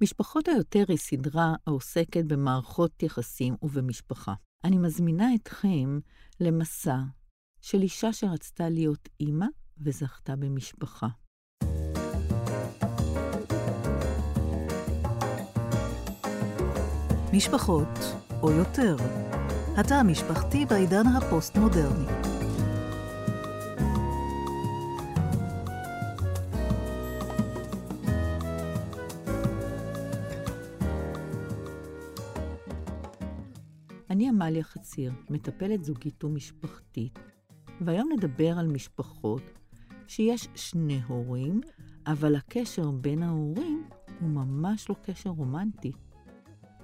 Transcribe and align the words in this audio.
משפחות 0.00 0.48
היותר 0.48 0.84
היא 0.88 0.98
סדרה 0.98 1.54
העוסקת 1.66 2.24
במערכות 2.24 3.02
יחסים 3.02 3.54
ובמשפחה. 3.62 4.34
אני 4.64 4.78
מזמינה 4.78 5.34
אתכם 5.34 5.98
למסע 6.40 6.96
של 7.60 7.82
אישה 7.82 8.12
שרצתה 8.12 8.68
להיות 8.68 9.08
אימא 9.20 9.46
וזכתה 9.78 10.36
במשפחה. 10.36 11.06
משפחות, 17.32 17.98
או 18.42 18.50
יותר. 18.50 18.96
התא 19.76 19.94
המשפחתי 19.94 20.66
בעידן 20.66 21.06
הפוסט-מודרני. 21.06 22.35
עמליה 34.36 34.64
חציר, 34.64 35.12
מטפלת 35.30 35.84
זוגית 35.84 36.24
ומשפחתית, 36.24 37.18
והיום 37.80 38.08
נדבר 38.12 38.58
על 38.58 38.66
משפחות 38.66 39.42
שיש 40.06 40.48
שני 40.54 41.00
הורים, 41.02 41.60
אבל 42.06 42.34
הקשר 42.34 42.90
בין 42.90 43.22
ההורים 43.22 43.88
הוא 44.20 44.28
ממש 44.28 44.88
לא 44.88 44.94
קשר 45.02 45.30
רומנטי. 45.30 45.92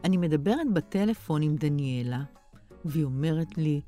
אני 0.05 0.17
מדברת 0.17 0.73
בטלפון 0.75 1.43
עם 1.43 1.57
דניאלה, 1.57 2.25
והיא 2.85 3.05
אומרת 3.05 3.59
לי, 3.59 3.81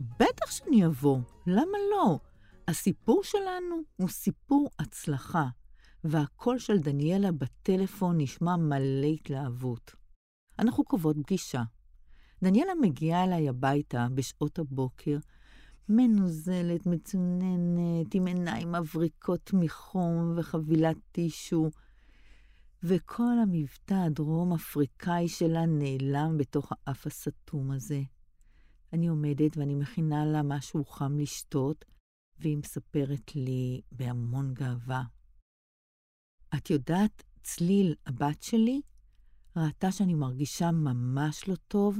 בטח 0.00 0.50
שאני 0.50 0.86
אבוא, 0.86 1.18
למה 1.46 1.78
לא? 1.90 2.18
הסיפור 2.68 3.24
שלנו 3.24 3.76
הוא 3.96 4.08
סיפור 4.08 4.70
הצלחה, 4.78 5.46
והקול 6.04 6.58
של 6.58 6.78
דניאלה 6.78 7.32
בטלפון 7.32 8.20
נשמע 8.20 8.56
מלא 8.56 9.06
התלהבות. 9.06 9.94
אנחנו 10.58 10.84
קובעות 10.84 11.16
פגישה. 11.22 11.62
דניאלה 12.42 12.72
מגיעה 12.80 13.24
אליי 13.24 13.48
הביתה 13.48 14.06
בשעות 14.14 14.58
הבוקר, 14.58 15.18
מנוזלת, 15.88 16.86
מצוננת, 16.86 18.14
עם 18.14 18.26
עיניים 18.26 18.72
מבריקות 18.72 19.50
מחום 19.52 20.34
וחבילת 20.36 20.96
טישו, 21.12 21.70
וכל 22.82 23.32
המבטא 23.42 23.94
הדרום-אפריקאי 23.94 25.28
שלה 25.28 25.66
נעלם 25.66 26.36
בתוך 26.38 26.72
האף 26.72 27.06
הסתום 27.06 27.70
הזה. 27.70 28.02
אני 28.92 29.08
עומדת 29.08 29.56
ואני 29.56 29.74
מכינה 29.74 30.24
לה 30.24 30.42
משהו 30.42 30.84
חם 30.84 31.18
לשתות, 31.18 31.84
והיא 32.38 32.56
מספרת 32.56 33.34
לי 33.34 33.80
בהמון 33.92 34.54
גאווה. 34.54 35.02
את 36.56 36.70
יודעת, 36.70 37.22
צליל, 37.42 37.94
הבת 38.06 38.42
שלי, 38.42 38.80
ראתה 39.56 39.92
שאני 39.92 40.14
מרגישה 40.14 40.70
ממש 40.70 41.48
לא 41.48 41.54
טוב, 41.68 41.98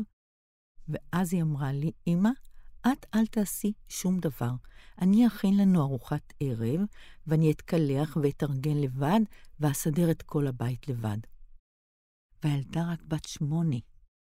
ואז 0.89 1.33
היא 1.35 1.43
אמרה 1.43 1.73
לי, 1.73 1.93
אמא, 2.07 2.31
את 2.87 3.07
אל 3.15 3.27
תעשי 3.27 3.73
שום 3.89 4.19
דבר. 4.19 4.51
אני 5.01 5.27
אכין 5.27 5.57
לנו 5.57 5.83
ארוחת 5.83 6.33
ערב, 6.41 6.81
ואני 7.27 7.51
אתקלח 7.51 8.17
ואתארגן 8.23 8.77
לבד, 8.77 9.21
ואסדר 9.61 10.11
את 10.11 10.23
כל 10.23 10.47
הבית 10.47 10.89
לבד. 10.89 11.19
והילדה 12.45 12.93
רק 12.93 13.03
בת 13.03 13.25
שמונה, 13.25 13.77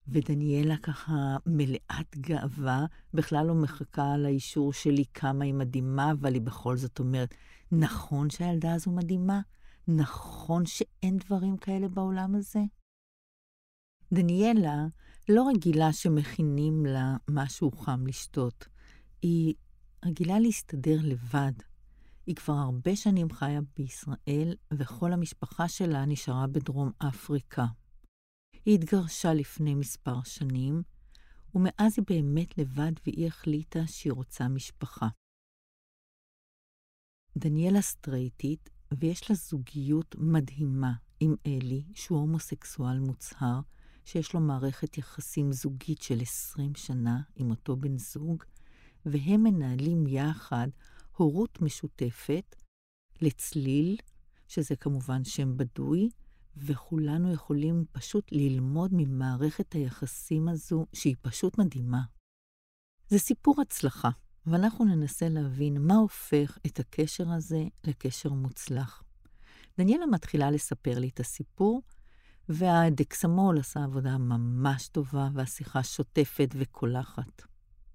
ודניאלה 0.08 0.78
ככה 0.78 1.38
מלאת 1.46 2.18
גאווה, 2.18 2.86
בכלל 3.14 3.46
לא 3.46 3.56
מחכה 3.56 4.18
לאישור 4.18 4.74
שלי 4.74 5.04
כמה 5.14 5.46
היא 5.46 5.54
מדהימה, 5.54 6.12
אבל 6.12 6.34
היא 6.34 6.42
בכל 6.42 6.78
זאת 6.78 7.00
אומרת, 7.00 7.36
נכון 7.72 8.30
שהילדה 8.30 8.74
הזו 8.74 8.92
מדהימה? 8.92 9.42
נכון 9.88 10.66
שאין 10.66 11.18
דברים 11.18 11.58
כאלה 11.58 11.88
בעולם 11.88 12.36
הזה? 12.36 12.60
דניאלה 14.14 14.88
לא 15.30 15.50
רגילה 15.56 15.94
שמכינים 15.94 16.86
לה 16.86 17.16
משהו 17.30 17.72
חם 17.72 18.08
לשתות. 18.08 18.68
היא 19.22 19.54
רגילה 20.06 20.40
להסתדר 20.40 20.98
לבד. 21.04 21.52
היא 22.26 22.36
כבר 22.36 22.54
הרבה 22.54 22.96
שנים 22.96 23.30
חיה 23.30 23.60
בישראל, 23.78 24.56
וכל 24.74 25.14
המשפחה 25.14 25.68
שלה 25.68 26.06
נשארה 26.06 26.48
בדרום 26.48 26.92
אפריקה. 26.98 27.66
היא 28.66 28.76
התגרשה 28.76 29.34
לפני 29.34 29.76
מספר 29.76 30.24
שנים, 30.24 30.84
ומאז 31.56 31.94
היא 31.98 32.06
באמת 32.10 32.58
לבד 32.58 32.92
והיא 33.06 33.28
החליטה 33.28 33.88
שהיא 33.88 34.14
רוצה 34.14 34.48
משפחה. 34.48 35.08
דניאלה 37.38 37.82
סטרייטית, 37.82 38.70
ויש 38.98 39.30
לה 39.30 39.36
זוגיות 39.36 40.16
מדהימה 40.20 40.94
עם 41.20 41.36
אלי, 41.46 41.84
שהוא 41.94 42.20
הומוסקסואל 42.20 43.00
מוצהר, 43.00 43.60
שיש 44.06 44.34
לו 44.34 44.40
מערכת 44.40 44.98
יחסים 44.98 45.52
זוגית 45.52 46.02
של 46.02 46.22
20 46.22 46.76
שנה 46.76 47.22
עם 47.36 47.50
אותו 47.50 47.76
בן 47.76 47.98
זוג, 47.98 48.44
והם 49.06 49.44
מנהלים 49.44 50.08
יחד 50.08 50.68
הורות 51.18 51.62
משותפת 51.62 52.56
לצליל, 53.22 53.98
שזה 54.48 54.76
כמובן 54.76 55.24
שם 55.24 55.58
בדוי, 55.58 56.10
וכולנו 56.58 57.34
יכולים 57.34 57.86
פשוט 57.92 58.32
ללמוד 58.32 58.92
ממערכת 58.94 59.74
היחסים 59.74 60.48
הזו, 60.48 60.86
שהיא 60.94 61.16
פשוט 61.22 61.58
מדהימה. 61.58 62.02
זה 63.08 63.20
סיפור 63.20 63.62
הצלחה, 63.62 64.10
ואנחנו 64.46 64.86
ננסה 64.86 65.30
להבין 65.30 65.88
מה 65.88 65.96
הופך 65.96 66.58
את 66.68 66.80
הקשר 66.80 67.32
הזה 67.32 67.64
לקשר 67.84 68.34
מוצלח. 68.34 69.04
דניאלה 69.78 70.06
מתחילה 70.06 70.52
לספר 70.52 71.00
לי 71.00 71.10
את 71.10 71.20
הסיפור, 71.20 71.82
והדקסמול 72.50 73.60
עשה 73.60 73.84
עבודה 73.84 74.18
ממש 74.18 74.88
טובה, 74.88 75.28
והשיחה 75.34 75.84
שוטפת 75.84 76.50
וקולחת. 76.60 77.42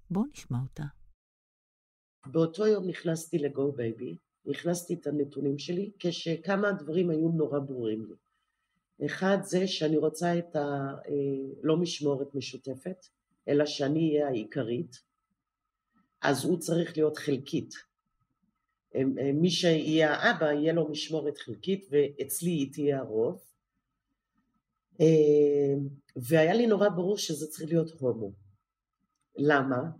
בואו 0.09 0.25
נשמע 0.25 0.57
אותה. 0.63 0.83
באותו 2.25 2.67
יום 2.67 2.87
נכנסתי 2.87 3.37
לגו 3.37 3.71
בייבי, 3.71 4.17
נכנסתי 4.45 4.93
את 4.93 5.07
הנתונים 5.07 5.59
שלי, 5.59 5.91
כשכמה 5.99 6.71
דברים 6.71 7.09
היו 7.09 7.29
נורא 7.29 7.59
ברורים 7.59 8.05
לי. 8.05 8.15
אחד 9.05 9.37
זה 9.43 9.67
שאני 9.67 9.97
רוצה 9.97 10.39
את 10.39 10.55
ה... 10.55 10.59
אה, 10.59 11.53
לא 11.63 11.77
משמורת 11.77 12.35
משותפת, 12.35 13.05
אלא 13.47 13.65
שאני 13.65 14.09
אהיה 14.09 14.27
העיקרית, 14.27 14.95
אז 16.21 16.45
הוא 16.45 16.59
צריך 16.59 16.97
להיות 16.97 17.17
חלקית. 17.17 17.73
אה, 18.95 19.01
מי 19.33 19.49
שיהיה 19.49 20.13
האבא, 20.13 20.51
יהיה 20.51 20.73
לו 20.73 20.89
משמורת 20.91 21.37
חלקית, 21.37 21.87
ואצלי 21.91 22.49
היא 22.49 22.73
תהיה 22.73 22.99
הרוב. 22.99 23.48
והיה 26.15 26.53
לי 26.53 26.67
נורא 26.67 26.89
ברור 26.89 27.17
שזה 27.17 27.47
צריך 27.47 27.69
להיות 27.69 27.91
הומו. 27.99 28.31
למה? 29.37 29.91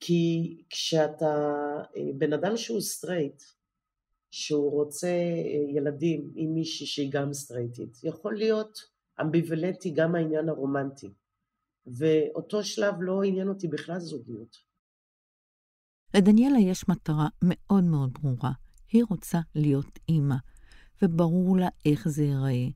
כי 0.00 0.56
כשאתה 0.70 1.54
בן 2.18 2.32
אדם 2.32 2.56
שהוא 2.56 2.80
סטרייט, 2.80 3.42
שהוא 4.30 4.72
רוצה 4.72 5.08
אה, 5.08 5.76
ילדים 5.76 6.32
עם 6.34 6.54
מישהי 6.54 6.86
שהיא 6.86 7.12
גם 7.12 7.32
סטרייטית. 7.32 8.04
יכול 8.04 8.36
להיות 8.36 8.78
אמביוולנטי 9.20 9.90
גם 9.90 10.14
העניין 10.14 10.48
הרומנטי. 10.48 11.08
ואותו 11.86 12.64
שלב 12.64 12.94
לא 13.00 13.22
עניין 13.22 13.48
אותי 13.48 13.68
בכלל 13.68 13.98
זוגיות. 13.98 14.56
לדניאלה 16.14 16.58
יש 16.58 16.88
מטרה 16.88 17.28
מאוד 17.44 17.84
מאוד 17.84 18.18
ברורה. 18.22 18.52
היא 18.92 19.04
רוצה 19.10 19.38
להיות 19.54 19.98
אימא, 20.08 20.36
וברור 21.02 21.56
לה 21.56 21.68
איך 21.86 22.08
זה 22.08 22.22
ייראה, 22.22 22.66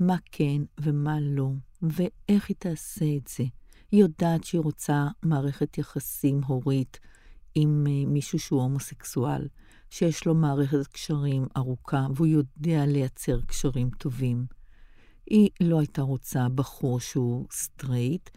מה 0.00 0.16
כן 0.32 0.62
ומה 0.78 1.20
לא, 1.20 1.50
ואיך 1.82 2.48
היא 2.48 2.56
תעשה 2.58 3.04
את 3.16 3.26
זה. 3.26 3.44
היא 3.90 4.00
יודעת 4.00 4.44
שהיא 4.44 4.60
רוצה 4.60 5.08
מערכת 5.22 5.78
יחסים 5.78 6.40
הורית 6.46 7.00
עם 7.54 7.86
אה, 7.88 8.06
מישהו 8.06 8.38
שהוא 8.38 8.62
הומוסקסואל. 8.62 9.48
שיש 9.90 10.26
לו 10.26 10.34
מערכת 10.34 10.86
קשרים 10.86 11.46
ארוכה, 11.56 12.06
והוא 12.14 12.26
יודע 12.26 12.86
לייצר 12.86 13.40
קשרים 13.40 13.90
טובים. 13.98 14.46
היא 15.26 15.48
לא 15.60 15.78
הייתה 15.78 16.02
רוצה 16.02 16.48
בחור 16.54 17.00
שהוא 17.00 17.46
סטרייט, 17.52 18.30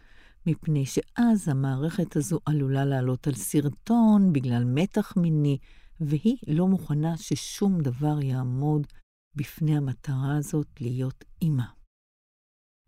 מפני 0.46 0.86
שאז 0.86 1.48
המערכת 1.48 2.16
הזו 2.16 2.40
עלולה 2.46 2.84
לעלות 2.84 3.26
על 3.26 3.34
שרטון 3.34 4.32
בגלל 4.32 4.64
מתח 4.64 5.16
מיני, 5.16 5.58
והיא 6.00 6.36
לא 6.48 6.68
מוכנה 6.68 7.16
ששום 7.16 7.80
דבר 7.80 8.22
יעמוד 8.22 8.86
בפני 9.36 9.76
המטרה 9.76 10.36
הזאת 10.36 10.66
להיות 10.80 11.24
אימא. 11.42 11.64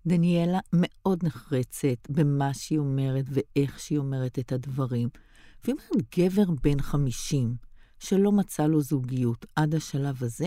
דניאלה 0.06 0.58
מאוד 0.72 1.24
נחרצת 1.24 2.10
במה 2.10 2.54
שהיא 2.54 2.78
אומרת 2.78 3.24
ואיך 3.28 3.80
שהיא 3.80 3.98
אומרת 3.98 4.38
את 4.38 4.52
הדברים. 4.52 5.08
והיא 5.64 5.74
אומרת, 5.74 6.16
גבר 6.18 6.50
בן 6.62 6.82
חמישים, 6.82 7.56
שלא 7.98 8.32
מצא 8.32 8.66
לו 8.66 8.80
זוגיות 8.80 9.46
עד 9.56 9.74
השלב 9.74 10.22
הזה, 10.22 10.46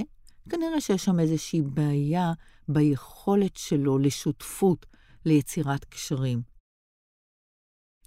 כנראה 0.49 0.81
שיש 0.81 1.05
שם 1.05 1.19
איזושהי 1.19 1.61
בעיה 1.61 2.33
ביכולת 2.67 3.57
שלו 3.57 3.97
לשותפות, 3.97 4.85
ליצירת 5.25 5.85
קשרים. 5.85 6.41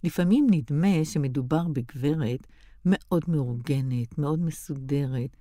לפעמים 0.05 0.47
נדמה 0.51 1.05
שמדובר 1.05 1.69
בגברת 1.69 2.47
מאוד 2.85 3.25
מאורגנת, 3.29 4.19
מאוד 4.19 4.39
מסודרת, 4.39 5.37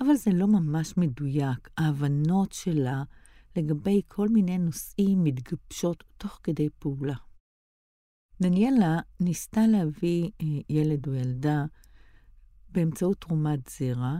אבל 0.00 0.14
זה 0.14 0.30
לא 0.34 0.46
ממש 0.46 0.96
מדויק. 0.96 1.68
ההבנות 1.78 2.52
שלה 2.52 3.02
לגבי 3.56 4.02
כל 4.08 4.28
מיני 4.28 4.58
נושאים 4.58 5.24
מתגבשות 5.24 6.04
תוך 6.18 6.40
כדי 6.42 6.68
פעולה. 6.78 7.16
דניאלה 8.42 8.98
ניסתה 9.20 9.60
להביא 9.66 10.30
אה, 10.40 10.46
ילד 10.68 11.06
או 11.06 11.14
ילדה 11.14 11.64
באמצעות 12.68 13.20
תרומת 13.20 13.68
זרע, 13.78 14.16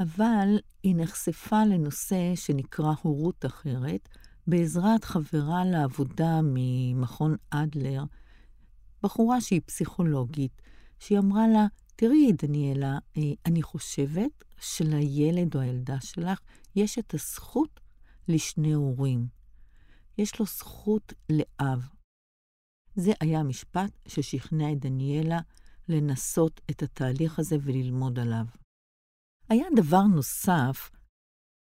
אבל 0.00 0.48
היא 0.82 0.94
נחשפה 0.96 1.64
לנושא 1.64 2.34
שנקרא 2.34 2.92
הורות 3.02 3.46
אחרת, 3.46 4.08
בעזרת 4.46 5.04
חברה 5.04 5.64
לעבודה 5.64 6.40
ממכון 6.42 7.36
אדלר, 7.50 8.04
בחורה 9.02 9.40
שהיא 9.40 9.60
פסיכולוגית, 9.66 10.62
שהיא 10.98 11.18
אמרה 11.18 11.48
לה, 11.48 11.66
תראי, 11.96 12.32
דניאלה, 12.32 12.98
אה, 13.16 13.22
אני 13.46 13.62
חושבת 13.62 14.44
שלילד 14.60 15.54
או 15.54 15.60
הילדה 15.60 16.00
שלך 16.00 16.40
יש 16.76 16.98
את 16.98 17.14
הזכות 17.14 17.80
לשני 18.28 18.72
הורים. 18.72 19.26
יש 20.18 20.40
לו 20.40 20.46
זכות 20.46 21.12
לאב. 21.30 21.88
זה 22.94 23.12
היה 23.20 23.40
המשפט 23.40 23.90
ששכנע 24.08 24.72
את 24.72 24.78
דניאלה 24.78 25.38
לנסות 25.88 26.60
את 26.70 26.82
התהליך 26.82 27.38
הזה 27.38 27.56
וללמוד 27.62 28.18
עליו. 28.18 28.44
היה 29.48 29.66
דבר 29.76 30.02
נוסף, 30.02 30.90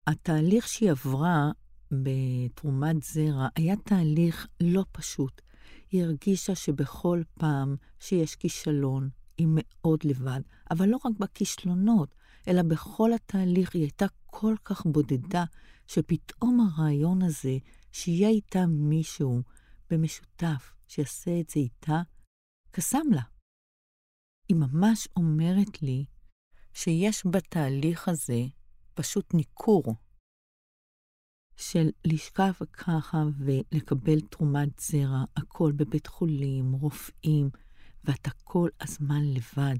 התהליך 0.06 0.68
שהיא 0.68 0.90
עברה 0.90 1.50
בתרומת 1.90 3.02
זרע 3.02 3.48
היה 3.56 3.76
תהליך 3.76 4.46
לא 4.60 4.84
פשוט. 4.92 5.42
היא 5.90 6.04
הרגישה 6.04 6.54
שבכל 6.54 7.22
פעם 7.34 7.76
שיש 8.00 8.36
כישלון, 8.36 9.10
היא 9.40 9.48
מאוד 9.50 10.00
לבד, 10.04 10.40
אבל 10.70 10.88
לא 10.88 10.96
רק 11.04 11.12
בכישלונות, 11.18 12.14
אלא 12.48 12.62
בכל 12.62 13.12
התהליך 13.12 13.74
היא 13.74 13.82
הייתה 13.82 14.06
כל 14.26 14.54
כך 14.64 14.86
בודדה, 14.86 15.44
שפתאום 15.86 16.60
הרעיון 16.60 17.22
הזה, 17.22 17.58
שיהיה 17.92 18.28
איתה 18.28 18.66
מישהו 18.66 19.42
במשותף, 19.90 20.72
שיעשה 20.88 21.40
את 21.40 21.50
זה 21.50 21.60
איתה, 21.60 22.02
קסם 22.70 23.06
לה. 23.10 23.22
היא 24.48 24.56
ממש 24.56 25.08
אומרת 25.16 25.82
לי 25.82 26.04
שיש 26.72 27.26
בתהליך 27.26 28.08
הזה 28.08 28.42
פשוט 28.94 29.34
ניכור 29.34 29.94
של 31.56 31.90
לשכב 32.04 32.52
ככה 32.72 33.24
ולקבל 33.38 34.20
תרומת 34.20 34.78
זרע, 34.80 35.24
הכל 35.36 35.72
בבית 35.72 36.06
חולים, 36.06 36.72
רופאים, 36.72 37.50
ואתה 38.04 38.30
כל 38.44 38.68
הזמן 38.80 39.24
לבד. 39.24 39.76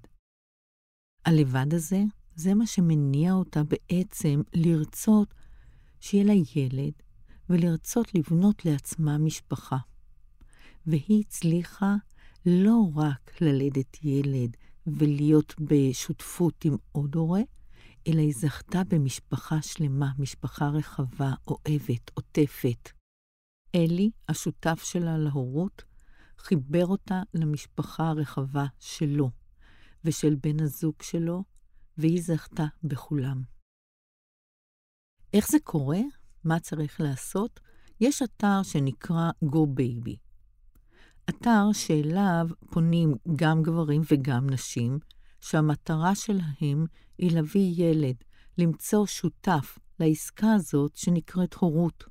הלבד 1.25 1.75
הזה, 1.75 2.03
זה 2.35 2.55
מה 2.55 2.67
שמניע 2.67 3.33
אותה 3.33 3.63
בעצם 3.65 4.43
לרצות 4.55 5.35
שיהיה 6.01 6.25
לה 6.25 6.33
ילד, 6.55 6.93
ולרצות 7.51 8.15
לבנות 8.15 8.65
לעצמה 8.65 9.19
משפחה. 9.19 9.77
והיא 10.87 11.21
הצליחה 11.27 11.95
לא 12.47 12.81
רק 12.95 13.41
ללדת 13.41 14.05
ילד 14.05 14.57
ולהיות 14.87 15.55
בשותפות 15.61 16.65
עם 16.65 16.77
עוד 16.93 17.15
הורה, 17.15 17.41
אלא 18.09 18.21
היא 18.21 18.35
זכתה 18.37 18.83
במשפחה 18.89 19.63
שלמה, 19.63 20.11
משפחה 20.19 20.69
רחבה, 20.69 21.33
אוהבת, 21.47 22.11
עוטפת. 22.15 22.91
אלי, 23.75 24.11
השותף 24.29 24.83
שלה 24.85 25.19
להורות, 25.19 25.83
חיבר 26.41 26.87
אותה 26.87 27.23
למשפחה 27.35 28.09
הרחבה 28.09 28.67
שלו 28.79 29.31
ושל 30.05 30.35
בן 30.43 30.61
הזוג 30.61 30.95
שלו, 31.03 31.45
והיא 31.99 32.23
זכתה 32.23 32.65
בכולם. 32.85 33.43
איך 35.35 35.49
זה 35.49 35.59
קורה? 35.65 36.01
מה 36.45 36.61
צריך 36.61 37.01
לעשות? 37.01 37.61
יש 38.01 38.23
אתר 38.23 38.63
שנקרא 38.63 39.31
Go 39.45 39.67
Baby. 39.79 40.17
אתר 41.29 41.73
שאליו 41.73 42.47
פונים 42.71 43.15
גם 43.37 43.63
גברים 43.63 44.03
וגם 44.11 44.51
נשים, 44.51 44.99
שהמטרה 45.41 46.15
שלהם 46.15 46.87
היא 47.19 47.33
להביא 47.35 47.73
ילד, 47.77 48.17
למצוא 48.59 49.07
שותף 49.07 49.79
לעסקה 50.01 50.53
הזאת 50.53 50.97
שנקראת 50.97 51.55
הורות. 51.55 52.05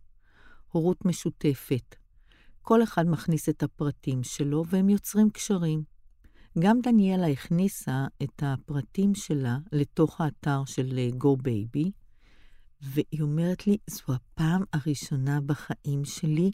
הורות 0.71 1.05
משותפת. 1.05 1.95
כל 2.61 2.83
אחד 2.83 3.07
מכניס 3.07 3.49
את 3.49 3.63
הפרטים 3.63 4.23
שלו 4.23 4.63
והם 4.69 4.89
יוצרים 4.89 5.29
קשרים. 5.29 5.83
גם 6.59 6.81
דניאלה 6.81 7.27
הכניסה 7.27 8.07
את 8.23 8.43
הפרטים 8.45 9.15
שלה 9.15 9.57
לתוך 9.71 10.21
האתר 10.21 10.65
של 10.65 11.09
Go 11.23 11.41
Baby, 11.41 11.89
והיא 12.81 13.21
אומרת 13.21 13.67
לי, 13.67 13.77
זו 13.87 14.13
הפעם 14.13 14.63
הראשונה 14.73 15.41
בחיים 15.41 16.05
שלי 16.05 16.51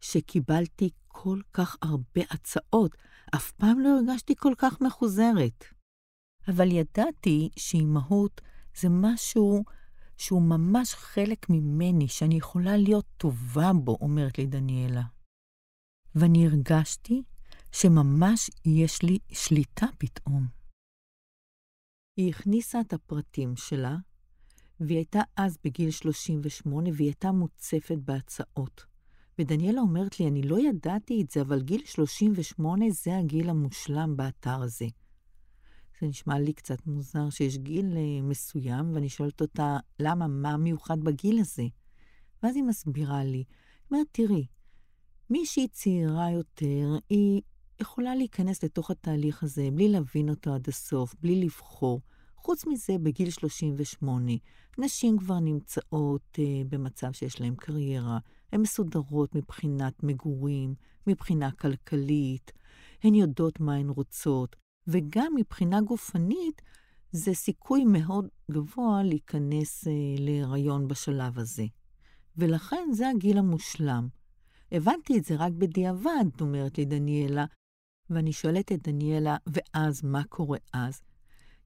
שקיבלתי 0.00 0.90
כל 1.08 1.40
כך 1.52 1.76
הרבה 1.82 2.20
הצעות. 2.30 2.96
אף 3.34 3.50
פעם 3.50 3.80
לא 3.80 3.88
הרגשתי 3.88 4.34
כל 4.36 4.52
כך 4.58 4.80
מחוזרת. 4.80 5.64
אבל 6.48 6.70
ידעתי 6.70 7.48
שאימהות 7.56 8.40
זה 8.80 8.88
משהו 8.90 9.64
שהוא 10.16 10.42
ממש 10.42 10.94
חלק 10.94 11.46
ממני, 11.50 12.08
שאני 12.08 12.34
יכולה 12.34 12.76
להיות 12.76 13.06
טובה 13.16 13.72
בו, 13.72 13.98
אומרת 14.00 14.38
לי 14.38 14.46
דניאלה. 14.46 15.02
ואני 16.20 16.46
הרגשתי 16.46 17.22
שממש 17.72 18.50
יש 18.64 19.02
לי 19.02 19.18
שליטה 19.32 19.86
פתאום. 19.98 20.46
היא 22.16 22.30
הכניסה 22.30 22.80
את 22.80 22.92
הפרטים 22.92 23.56
שלה, 23.56 23.96
והיא 24.80 24.96
הייתה 24.96 25.20
אז 25.36 25.58
בגיל 25.64 25.90
38, 25.90 26.90
והיא 26.92 27.08
הייתה 27.08 27.32
מוצפת 27.32 27.98
בהצעות. 28.04 28.84
ודניאלה 29.38 29.80
אומרת 29.80 30.20
לי, 30.20 30.28
אני 30.28 30.42
לא 30.42 30.60
ידעתי 30.60 31.22
את 31.22 31.30
זה, 31.30 31.40
אבל 31.40 31.62
גיל 31.62 31.82
38 31.84 32.84
זה 32.90 33.18
הגיל 33.18 33.50
המושלם 33.50 34.16
באתר 34.16 34.62
הזה. 34.62 34.86
זה 36.00 36.06
נשמע 36.06 36.38
לי 36.38 36.52
קצת 36.52 36.86
מוזר 36.86 37.30
שיש 37.30 37.58
גיל 37.58 37.92
uh, 37.92 38.22
מסוים, 38.22 38.94
ואני 38.94 39.08
שואלת 39.08 39.40
אותה, 39.40 39.76
למה, 39.98 40.26
מה 40.26 40.56
מיוחד 40.56 41.00
בגיל 41.00 41.40
הזה? 41.40 41.64
ואז 42.42 42.56
היא 42.56 42.64
מסבירה 42.64 43.24
לי, 43.24 43.38
היא 43.38 43.44
אומרת, 43.90 44.06
תראי, 44.12 44.46
מישהי 45.30 45.68
צעירה 45.68 46.30
יותר, 46.30 46.98
היא 47.10 47.42
יכולה 47.80 48.14
להיכנס 48.14 48.64
לתוך 48.64 48.90
התהליך 48.90 49.42
הזה 49.42 49.68
בלי 49.72 49.88
להבין 49.88 50.28
אותו 50.28 50.54
עד 50.54 50.68
הסוף, 50.68 51.14
בלי 51.20 51.40
לבחור. 51.44 52.00
חוץ 52.36 52.66
מזה, 52.66 52.98
בגיל 53.02 53.30
38, 53.30 54.32
נשים 54.78 55.18
כבר 55.18 55.40
נמצאות 55.40 56.22
uh, 56.36 56.40
במצב 56.68 57.12
שיש 57.12 57.40
להן 57.40 57.54
קריירה, 57.54 58.18
הן 58.52 58.60
מסודרות 58.60 59.34
מבחינת 59.34 60.02
מגורים, 60.02 60.74
מבחינה 61.06 61.50
כלכלית, 61.50 62.52
הן 63.02 63.14
יודעות 63.14 63.60
מה 63.60 63.74
הן 63.74 63.88
רוצות, 63.88 64.56
וגם 64.86 65.32
מבחינה 65.36 65.80
גופנית, 65.80 66.62
זה 67.12 67.34
סיכוי 67.34 67.84
מאוד 67.84 68.28
גבוה 68.50 69.02
להיכנס 69.02 69.84
uh, 69.84 70.20
להיריון 70.20 70.88
בשלב 70.88 71.38
הזה. 71.38 71.64
ולכן 72.36 72.88
זה 72.92 73.08
הגיל 73.08 73.38
המושלם. 73.38 74.17
הבנתי 74.72 75.18
את 75.18 75.24
זה 75.24 75.36
רק 75.36 75.52
בדיעבד, 75.52 76.24
אומרת 76.40 76.78
לי 76.78 76.84
דניאלה, 76.84 77.44
ואני 78.10 78.32
שואלת 78.32 78.72
את 78.72 78.82
דניאלה, 78.82 79.36
ואז, 79.46 80.04
מה 80.04 80.24
קורה 80.24 80.58
אז? 80.72 81.02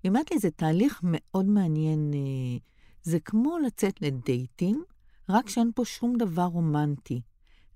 היא 0.03 0.09
אומרת 0.11 0.31
לי, 0.31 0.39
זה 0.39 0.51
תהליך 0.51 1.01
מאוד 1.03 1.47
מעניין. 1.47 2.11
אה, 2.15 2.59
זה 3.03 3.21
כמו 3.21 3.59
לצאת 3.59 4.03
לדייטים, 4.03 4.85
רק 5.29 5.49
שאין 5.49 5.71
פה 5.75 5.85
שום 5.85 6.17
דבר 6.17 6.45
רומנטי. 6.45 7.21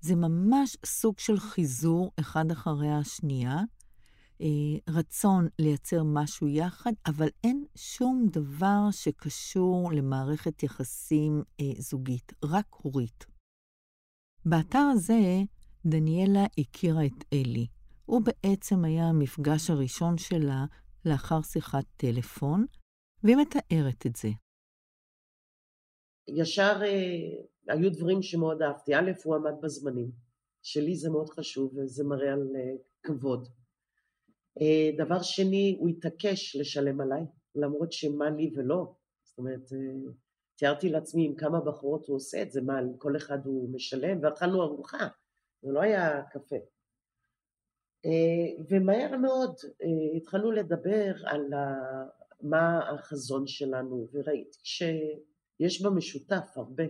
זה 0.01 0.15
ממש 0.15 0.77
סוג 0.85 1.19
של 1.19 1.39
חיזור 1.39 2.11
אחד 2.19 2.51
אחרי 2.51 2.91
השנייה, 2.91 3.61
אה, 4.41 4.47
רצון 4.89 5.47
לייצר 5.59 6.03
משהו 6.03 6.47
יחד, 6.47 6.91
אבל 7.05 7.27
אין 7.43 7.65
שום 7.75 8.27
דבר 8.31 8.81
שקשור 8.91 9.91
למערכת 9.91 10.63
יחסים 10.63 11.43
אה, 11.59 11.65
זוגית, 11.77 12.33
רק 12.43 12.65
הורית. 12.71 13.36
באתר 14.49 14.89
הזה 14.93 15.13
דניאלה 15.85 16.45
הכירה 16.57 17.05
את 17.05 17.25
אלי. 17.33 17.67
הוא 18.05 18.21
בעצם 18.21 18.85
היה 18.85 19.03
המפגש 19.03 19.69
הראשון 19.69 20.17
שלה 20.17 20.65
לאחר 21.05 21.41
שיחת 21.41 21.83
טלפון, 21.97 22.65
והיא 23.23 23.35
מתארת 23.35 24.05
את 24.05 24.15
זה. 24.15 24.27
ישר 26.27 26.81
אה, 26.83 27.73
היו 27.73 27.91
דברים 27.91 28.21
שמאוד 28.21 28.61
אהבתי. 28.61 28.95
א', 28.95 29.11
הוא 29.23 29.35
עמד 29.35 29.53
בזמנים, 29.61 30.11
שלי 30.61 30.95
זה 30.95 31.09
מאוד 31.09 31.29
חשוב 31.29 31.77
וזה 31.77 32.03
מראה 32.03 32.33
על 32.33 32.47
אה, 32.55 32.75
כבוד. 33.03 33.47
אה, 34.61 35.05
דבר 35.05 35.21
שני, 35.21 35.77
הוא 35.79 35.89
התעקש 35.89 36.55
לשלם 36.55 37.01
עליי, 37.01 37.23
למרות 37.55 37.91
שמה 37.91 38.29
לי 38.29 38.51
ולא. 38.55 38.93
זאת 39.23 39.37
אומרת, 39.37 39.73
אה, 39.73 40.11
תיארתי 40.57 40.89
לעצמי 40.89 41.25
עם 41.25 41.35
כמה 41.35 41.59
בחורות 41.59 42.07
הוא 42.07 42.15
עושה 42.15 42.41
את 42.41 42.51
זה, 42.51 42.61
מה, 42.61 42.79
כל 42.97 43.17
אחד 43.17 43.45
הוא 43.45 43.69
משלם, 43.73 44.23
ואכלנו 44.23 44.63
ארוחה, 44.63 45.07
זה 45.61 45.71
לא 45.71 45.81
היה 45.81 46.23
קפה. 46.23 46.55
אה, 48.05 48.63
ומהר 48.69 49.17
מאוד 49.17 49.55
אה, 49.81 50.17
התחלנו 50.17 50.51
לדבר 50.51 51.13
על 51.25 51.53
מה 52.41 52.89
החזון 52.89 53.47
שלנו, 53.47 54.07
וראיתי 54.13 54.59
שיש 54.63 55.81
במשותף 55.81 56.47
הרבה. 56.55 56.83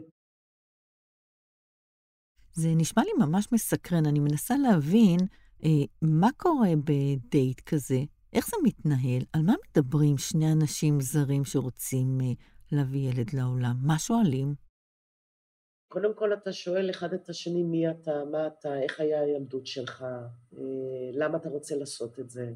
זה 2.54 2.70
נשמע 2.76 3.04
לי 3.04 3.26
ממש 3.26 3.48
מסקרן. 3.52 4.06
אני 4.06 4.20
מנסה 4.20 4.56
להבין 4.58 5.20
אה, 5.64 5.70
מה 6.02 6.30
קורה 6.38 6.70
בדייט 6.84 7.62
כזה, 7.66 8.00
איך 8.34 8.48
זה 8.48 8.58
מתנהל, 8.64 9.24
על 9.34 9.42
מה 9.42 9.54
מדברים 9.70 10.18
שני 10.18 10.52
אנשים 10.52 11.02
זרים 11.02 11.46
שרוצים 11.46 12.18
אה, 12.22 12.34
להביא 12.72 13.10
ילד 13.10 13.34
לעולם? 13.34 13.76
מה 13.82 14.00
שואלים? 14.00 14.56
קודם 15.88 16.16
כל 16.16 16.34
אתה 16.34 16.54
שואל 16.54 16.90
אחד 16.90 17.14
את 17.14 17.30
השני 17.30 17.64
מי 17.64 17.90
אתה, 17.90 18.12
מה 18.32 18.48
אתה, 18.48 18.82
איך 18.82 19.00
היה 19.00 19.22
הילדות 19.22 19.66
שלך, 19.68 20.02
אה, 20.02 20.60
למה 21.14 21.38
אתה 21.38 21.50
רוצה 21.50 21.76
לעשות 21.76 22.20
את 22.20 22.30
זה. 22.30 22.54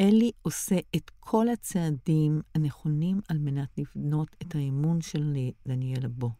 אלי 0.00 0.30
עושה 0.42 0.76
את 0.96 1.10
כל 1.20 1.48
הצעדים 1.48 2.40
הנכונים 2.54 3.20
על 3.28 3.38
מנת 3.38 3.68
לבנות 3.78 4.36
את 4.42 4.54
האמון 4.54 5.00
של 5.00 5.34
דניאלה 5.66 6.08
בו. 6.08 6.30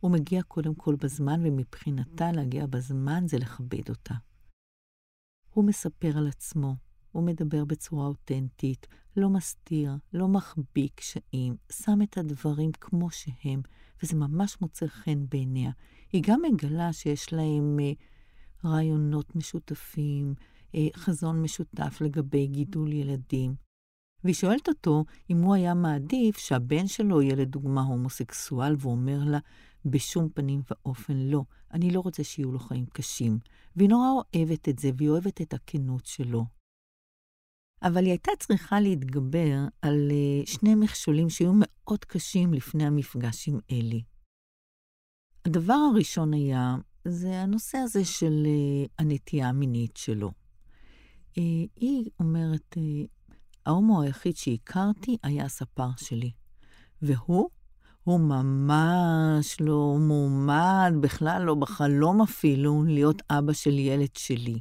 הוא 0.00 0.10
מגיע 0.10 0.42
קודם 0.42 0.74
כל 0.74 0.96
בזמן, 0.96 1.40
ומבחינתה 1.46 2.32
להגיע 2.32 2.66
בזמן 2.66 3.22
זה 3.26 3.38
לכבד 3.38 3.88
אותה. 3.88 4.14
הוא 5.50 5.64
מספר 5.64 6.18
על 6.18 6.28
עצמו, 6.28 6.74
הוא 7.14 7.22
מדבר 7.22 7.64
בצורה 7.64 8.06
אותנטית, 8.06 8.86
לא 9.16 9.30
מסתיר, 9.30 9.92
לא 10.12 10.28
מחביא 10.28 10.88
קשיים, 10.94 11.56
שם 11.72 12.02
את 12.02 12.18
הדברים 12.18 12.72
כמו 12.72 13.10
שהם, 13.10 13.62
וזה 14.02 14.16
ממש 14.16 14.56
מוצא 14.60 14.86
חן 14.86 15.26
בעיניה. 15.28 15.70
היא 16.12 16.22
גם 16.26 16.40
מגלה 16.42 16.92
שיש 16.92 17.32
להם 17.32 17.78
אה, 17.80 17.92
רעיונות 18.64 19.36
משותפים, 19.36 20.34
אה, 20.74 20.86
חזון 20.96 21.42
משותף 21.42 21.98
לגבי 22.00 22.46
גידול 22.46 22.92
ילדים. 22.92 23.54
והיא 24.24 24.34
שואלת 24.34 24.68
אותו 24.68 25.04
אם 25.30 25.42
הוא 25.42 25.54
היה 25.54 25.74
מעדיף 25.74 26.38
שהבן 26.38 26.86
שלו 26.86 27.22
יהיה 27.22 27.34
לדוגמה 27.34 27.82
הומוסקסואל, 27.82 28.76
והוא 28.78 28.92
אומר 28.92 29.24
לה, 29.24 29.38
בשום 29.84 30.28
פנים 30.34 30.62
ואופן 30.70 31.16
לא, 31.16 31.44
אני 31.72 31.90
לא 31.90 32.00
רוצה 32.00 32.24
שיהיו 32.24 32.52
לו 32.52 32.58
חיים 32.58 32.86
קשים. 32.86 33.38
והיא 33.76 33.88
נורא 33.88 34.08
אוהבת 34.10 34.68
את 34.68 34.78
זה, 34.78 34.90
והיא 34.96 35.08
אוהבת 35.08 35.40
את 35.40 35.54
הכנות 35.54 36.06
שלו. 36.06 36.63
אבל 37.84 38.04
היא 38.04 38.10
הייתה 38.10 38.32
צריכה 38.38 38.80
להתגבר 38.80 39.58
על 39.82 40.10
uh, 40.10 40.50
שני 40.50 40.74
מכשולים 40.74 41.30
שהיו 41.30 41.52
מאוד 41.54 42.04
קשים 42.04 42.54
לפני 42.54 42.86
המפגש 42.86 43.48
עם 43.48 43.58
אלי. 43.70 44.02
הדבר 45.44 45.74
הראשון 45.92 46.34
היה, 46.34 46.76
זה 47.04 47.40
הנושא 47.40 47.78
הזה 47.78 48.04
של 48.04 48.46
uh, 48.46 48.88
הנטייה 48.98 49.48
המינית 49.48 49.96
שלו. 49.96 50.30
Uh, 51.30 51.40
היא 51.76 52.10
אומרת, 52.20 52.76
ההומו 53.66 54.02
היחיד 54.02 54.36
שהכרתי 54.36 55.16
היה 55.22 55.44
הספר 55.44 55.90
שלי, 55.96 56.30
והוא 57.02 57.50
הוא 58.04 58.20
ממש 58.20 59.60
לא 59.60 59.96
מועמד, 60.00 60.92
בכלל 61.00 61.42
לא 61.42 61.54
בחלום 61.54 62.22
אפילו, 62.22 62.84
להיות 62.84 63.22
אבא 63.30 63.52
של 63.52 63.78
ילד 63.78 64.16
שלי. 64.16 64.60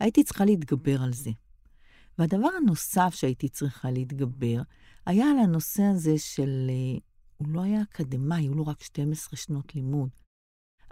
הייתי 0.00 0.24
צריכה 0.24 0.44
להתגבר 0.44 1.02
על 1.02 1.12
זה. 1.12 1.30
והדבר 2.18 2.48
הנוסף 2.62 3.14
שהייתי 3.14 3.48
צריכה 3.48 3.90
להתגבר, 3.90 4.62
היה 5.06 5.30
על 5.30 5.38
הנושא 5.38 5.82
הזה 5.82 6.18
של... 6.18 6.66
אה, 6.70 6.98
הוא 7.36 7.48
לא 7.48 7.62
היה 7.62 7.82
אקדמאי, 7.82 8.42
היו 8.42 8.54
לו 8.54 8.66
רק 8.66 8.82
12 8.82 9.36
שנות 9.36 9.74
לימוד. 9.74 10.10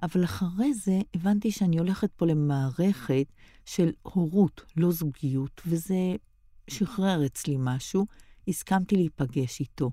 אבל 0.03 0.25
אחרי 0.25 0.75
זה 0.75 1.01
הבנתי 1.15 1.51
שאני 1.51 1.79
הולכת 1.79 2.13
פה 2.13 2.27
למערכת 2.27 3.27
של 3.65 3.93
הורות, 4.03 4.61
לא 4.77 4.93
זוגיות, 4.93 5.61
וזה 5.67 6.17
שחרר 6.71 7.27
אצלי 7.27 7.57
משהו. 7.59 8.07
הסכמתי 8.49 8.97
להיפגש 8.97 9.61
איתו. 9.61 9.91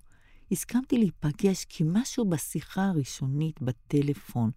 הסכמתי 0.51 0.98
להיפגש 0.98 1.65
כי 1.65 1.84
משהו 1.88 2.29
בשיחה 2.29 2.86
הראשונית 2.86 3.62
בטלפון, 3.62 4.51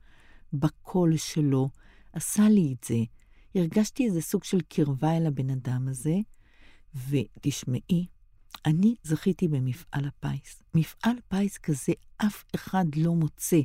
בקול 0.52 1.16
שלו, 1.16 1.70
עשה 2.12 2.48
לי 2.48 2.74
את 2.78 2.84
זה. 2.84 2.98
הרגשתי 3.54 4.06
איזה 4.06 4.22
סוג 4.22 4.44
של 4.44 4.60
קרבה 4.60 5.16
אל 5.16 5.26
הבן 5.26 5.50
אדם 5.50 5.88
הזה, 5.88 6.14
ותשמעי, 6.94 8.06
אני 8.66 8.94
זכיתי 9.02 9.49
במפעל 9.49 10.04
הפיס. 10.04 10.62
מפעל 10.75 11.16
פיס 11.28 11.59
כזה 11.59 11.92
אף 12.16 12.44
אחד 12.54 12.85
לא 12.97 13.14
מוצא. 13.14 13.61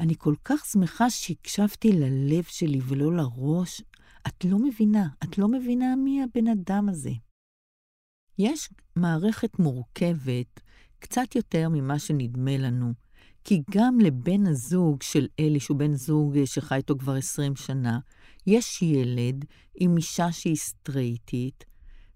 אני 0.00 0.14
כל 0.18 0.34
כך 0.44 0.64
שמחה 0.64 1.10
שהקשבתי 1.10 1.92
ללב 1.92 2.44
שלי 2.44 2.80
ולא 2.88 3.16
לראש. 3.16 3.82
את 4.26 4.44
לא 4.44 4.58
מבינה, 4.58 5.08
את 5.24 5.38
לא 5.38 5.48
מבינה 5.48 5.96
מי 5.96 6.22
הבן 6.22 6.48
אדם 6.48 6.88
הזה. 6.88 7.10
יש 8.38 8.68
מערכת 8.96 9.58
מורכבת 9.58 10.60
קצת 10.98 11.36
יותר 11.36 11.68
ממה 11.68 11.98
שנדמה 11.98 12.56
לנו, 12.56 12.92
כי 13.44 13.62
גם 13.70 13.98
לבן 14.00 14.46
הזוג 14.46 15.02
של 15.02 15.26
אלי, 15.40 15.60
שהוא 15.60 15.76
בן 15.76 15.94
זוג 15.94 16.44
שחי 16.44 16.74
איתו 16.74 16.98
כבר 16.98 17.14
20 17.14 17.56
שנה, 17.56 17.98
יש 18.46 18.82
ילד 18.82 19.44
עם 19.74 19.96
אישה 19.96 20.32
שהיא 20.32 20.56
סטרייטית, 20.56 21.64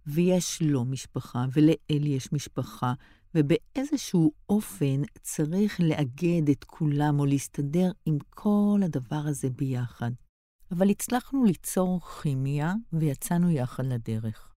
ויש 0.07 0.63
לו 0.63 0.85
משפחה, 0.85 1.45
ולאלי 1.53 2.09
יש 2.09 2.33
משפחה, 2.33 2.93
ובאיזשהו 3.35 4.33
אופן 4.49 5.03
צריך 5.23 5.81
לאגד 5.81 6.49
את 6.51 6.65
כולם 6.65 7.21
או 7.21 7.27
להסתדר 7.27 7.91
עם 8.07 8.19
כל 8.31 8.81
הדבר 8.85 9.23
הזה 9.27 9.51
ביחד. 9.51 10.11
אבל 10.71 10.91
הצלחנו 10.91 11.45
ליצור 11.45 12.01
כימיה 12.01 12.75
ויצאנו 12.93 13.51
יחד 13.51 13.87
לדרך. 13.87 14.53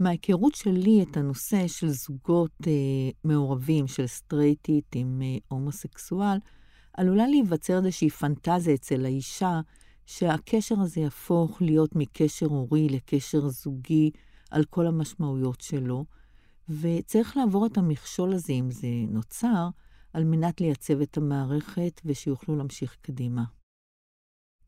מההיכרות 0.00 0.54
שלי 0.54 1.02
את 1.02 1.16
הנושא 1.16 1.68
של 1.68 1.88
זוגות 1.88 2.52
אה, 2.66 3.10
מעורבים, 3.24 3.86
של 3.86 4.06
סטרייטית 4.06 4.86
עם 4.94 5.22
אה, 5.22 5.36
הומוסקסואל, 5.48 6.38
עלולה 6.92 7.26
להיווצר 7.26 7.78
איזושהי 7.78 8.10
פנטזיה 8.10 8.74
אצל 8.74 9.04
האישה 9.04 9.60
שהקשר 10.06 10.80
הזה 10.80 11.00
יהפוך 11.00 11.62
להיות 11.62 11.90
מקשר 11.94 12.46
הורי 12.46 12.88
לקשר 12.88 13.48
זוגי 13.48 14.10
על 14.50 14.64
כל 14.64 14.86
המשמעויות 14.86 15.60
שלו, 15.60 16.04
וצריך 16.68 17.36
לעבור 17.36 17.66
את 17.66 17.78
המכשול 17.78 18.32
הזה, 18.32 18.52
אם 18.52 18.70
זה 18.70 18.88
נוצר, 19.08 19.68
על 20.12 20.24
מנת 20.24 20.60
לייצב 20.60 21.00
את 21.00 21.16
המערכת 21.16 22.00
ושיוכלו 22.04 22.56
להמשיך 22.56 22.96
קדימה. 23.02 23.44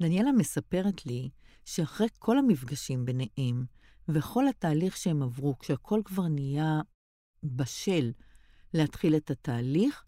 דניאלה 0.02 0.32
מספרת 0.32 1.06
לי 1.06 1.30
שאחרי 1.64 2.08
כל 2.18 2.38
המפגשים 2.38 3.04
ביניהם, 3.04 3.64
וכל 4.08 4.48
התהליך 4.48 4.96
שהם 4.96 5.22
עברו, 5.22 5.58
כשהכול 5.58 6.02
כבר 6.04 6.28
נהיה 6.28 6.80
בשל 7.42 8.12
להתחיל 8.74 9.16
את 9.16 9.30
התהליך, 9.30 10.04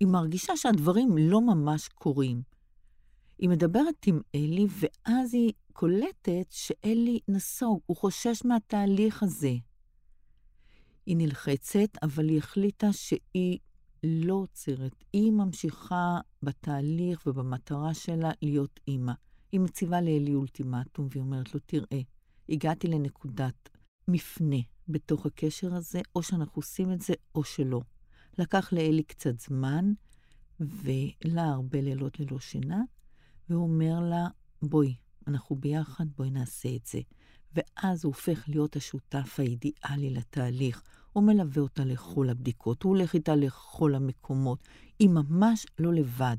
היא 0.00 0.08
מרגישה 0.08 0.56
שהדברים 0.56 1.18
לא 1.18 1.40
ממש 1.40 1.88
קורים. 1.88 2.53
היא 3.38 3.48
מדברת 3.48 4.06
עם 4.06 4.20
אלי, 4.34 4.66
ואז 4.68 5.34
היא 5.34 5.52
קולטת 5.72 6.46
שאלי 6.50 7.18
נסוג, 7.28 7.80
הוא 7.86 7.96
חושש 7.96 8.44
מהתהליך 8.44 9.22
הזה. 9.22 9.54
היא 11.06 11.16
נלחצת, 11.16 11.88
אבל 12.02 12.28
היא 12.28 12.38
החליטה 12.38 12.92
שהיא 12.92 13.58
לא 14.04 14.34
עוצרת. 14.34 15.04
היא 15.12 15.32
ממשיכה 15.32 16.18
בתהליך 16.42 17.26
ובמטרה 17.26 17.94
שלה 17.94 18.30
להיות 18.42 18.80
אימא. 18.88 19.12
היא 19.52 19.60
מציבה 19.60 20.00
לאלי 20.00 20.34
אולטימטום, 20.34 21.08
והיא 21.10 21.22
אומרת 21.22 21.54
לו, 21.54 21.60
תראה, 21.66 22.00
הגעתי 22.48 22.88
לנקודת 22.88 23.68
מפנה 24.08 24.56
בתוך 24.88 25.26
הקשר 25.26 25.74
הזה, 25.74 26.00
או 26.14 26.22
שאנחנו 26.22 26.60
עושים 26.60 26.92
את 26.92 27.00
זה 27.00 27.14
או 27.34 27.44
שלא. 27.44 27.80
לקח 28.38 28.72
לאלי 28.72 29.02
קצת 29.02 29.40
זמן, 29.40 29.92
ולה 30.60 31.44
הרבה 31.44 31.80
לילות 31.80 32.20
ללא 32.20 32.40
שינה, 32.40 32.82
והוא 33.48 33.62
אומר 33.62 34.00
לה, 34.00 34.26
בואי, 34.62 34.94
אנחנו 35.26 35.56
ביחד, 35.56 36.04
בואי 36.16 36.30
נעשה 36.30 36.68
את 36.76 36.86
זה. 36.86 37.00
ואז 37.54 38.04
הוא 38.04 38.10
הופך 38.10 38.48
להיות 38.48 38.76
השותף 38.76 39.36
האידיאלי 39.38 40.10
לתהליך. 40.10 40.82
הוא 41.12 41.24
מלווה 41.24 41.62
אותה 41.62 41.84
לכל 41.84 42.30
הבדיקות, 42.30 42.82
הוא 42.82 42.96
הולך 42.96 43.14
איתה 43.14 43.34
לכל 43.34 43.94
המקומות. 43.94 44.68
היא 44.98 45.08
ממש 45.08 45.66
לא 45.78 45.92
לבד. 45.92 46.36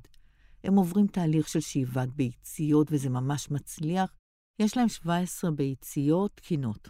הם 0.64 0.76
עוברים 0.76 1.08
תהליך 1.08 1.48
של 1.48 1.60
שאיבת 1.60 2.10
ביציות, 2.10 2.88
וזה 2.92 3.10
ממש 3.10 3.52
מצליח, 3.52 4.16
יש 4.60 4.78
להם 4.78 4.90
17 4.90 5.52
ביציות 5.52 6.32
תקינות. 6.36 6.90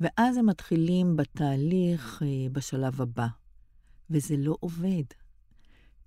ואז 0.00 0.36
הם 0.36 0.46
מתחילים 0.46 1.16
בתהליך 1.16 2.22
אה, 2.22 2.48
בשלב 2.52 3.00
הבא, 3.02 3.26
וזה 4.10 4.36
לא 4.36 4.56
עובד. 4.60 5.04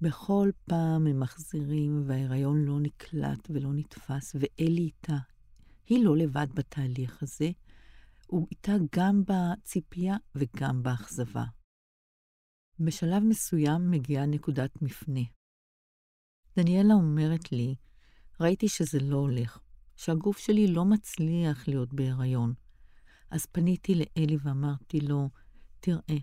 בכל 0.01 0.50
פעם 0.70 1.08
הם 1.08 1.20
מחזירים 1.20 2.04
וההיריון 2.08 2.66
לא 2.66 2.80
נקלט 2.80 3.48
ולא 3.50 3.74
נתפס, 3.74 4.36
ואלי 4.36 4.82
איתה. 4.82 5.18
היא 5.86 6.06
לא 6.06 6.18
לבד 6.18 6.48
בתהליך 6.54 7.24
הזה, 7.24 7.50
הוא 8.27 8.48
איתה 8.51 8.74
גם 8.96 9.24
בציפייה 9.27 10.18
וגם 10.36 10.84
באכזבה. 10.84 11.46
בשלב 12.80 13.24
מסוים 13.24 13.92
מגיעה 13.92 14.25
נקודת 14.25 14.82
מפנה. 14.82 15.22
דניאלה 16.58 16.94
אומרת 16.94 17.51
לי, 17.51 17.75
ראיתי 18.39 18.70
שזה 18.70 19.00
לא 19.00 19.18
הולך. 19.18 19.60
שהגוף 19.98 20.38
שלי 20.38 20.68
לא 20.68 20.86
מצליח 20.86 21.68
להיות 21.68 21.94
בהיריון. 21.94 22.54
אז 23.32 23.46
פניתי 23.46 23.96
לאלי 23.96 24.38
ואמרתי 24.44 25.00
לו, 25.00 25.30
תראה, 25.80 26.18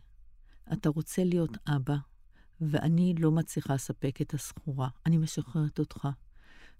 אתה 0.73 0.89
רוצה 0.89 1.25
להיות 1.25 1.51
אבא, 1.77 1.97
ואני 2.61 3.15
לא 3.19 3.31
מצליחה 3.31 3.75
לספק 3.75 4.21
את 4.21 4.35
הסחורה. 4.35 4.89
אני 5.07 5.19
משחררת 5.19 5.79
אותך. 5.79 6.09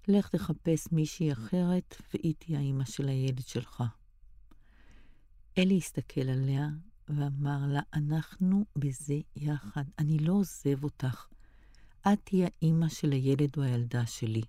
לך 0.07 0.29
תחפש 0.29 0.87
מישהי 0.91 1.31
אחרת, 1.31 1.95
והיא 2.13 2.33
תהיה 2.39 2.59
האימא 2.59 2.85
של 2.85 3.07
הילד 3.07 3.47
שלך. 3.47 3.83
אלי 5.57 5.77
הסתכל 5.77 6.29
עליה 6.29 6.69
ואמר 7.09 7.59
לה, 7.67 7.81
אנחנו 7.93 8.65
בזה 8.75 9.19
יחד, 9.35 9.83
אני 9.99 10.19
לא 10.19 10.33
עוזב 10.33 10.83
אותך. 10.83 11.27
את 12.01 12.19
תהיי 12.23 12.45
האימא 12.45 12.89
של 12.89 13.11
הילד 13.11 13.57
או 13.57 13.63
הילדה 13.63 14.05
שלי. 14.05 14.41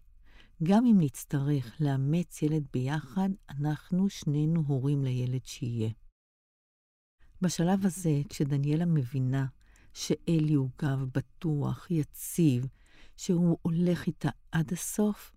גם 0.62 0.86
אם 0.86 0.96
נצטרך 1.00 1.76
לאמץ 1.80 2.42
ילד 2.42 2.64
ביחד, 2.72 3.28
אנחנו 3.50 4.08
שנינו 4.08 4.64
הורים 4.66 5.04
לילד 5.04 5.46
שיהיה. 5.46 5.90
בשלב 7.42 7.86
הזה, 7.86 8.22
כשדניאלה 8.28 8.84
מבינה 8.84 9.46
שאלי 9.96 10.54
הוא 10.54 10.70
גב 10.82 10.98
בטוח, 11.14 11.90
יציב, 11.90 12.66
שהוא 13.16 13.58
הולך 13.62 14.06
איתה 14.06 14.28
עד 14.52 14.72
הסוף, 14.72 15.32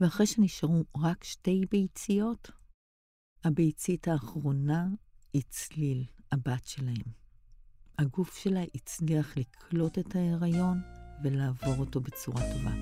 ואחרי 0.00 0.26
שנשארו 0.26 0.84
רק 0.96 1.24
שתי 1.24 1.64
ביציות, 1.70 2.50
הביצית 3.44 4.08
האחרונה 4.08 4.86
היא 5.32 5.42
צליל, 5.48 6.04
הבת 6.32 6.64
שלהם. 6.64 7.12
הגוף 7.98 8.36
שלה 8.36 8.62
הצליח 8.74 9.36
לקלוט 9.36 9.98
את 9.98 10.16
ההיריון 10.16 10.82
ולעבור 11.24 11.76
אותו 11.78 12.00
בצורה 12.00 12.42
טובה. 12.52 12.72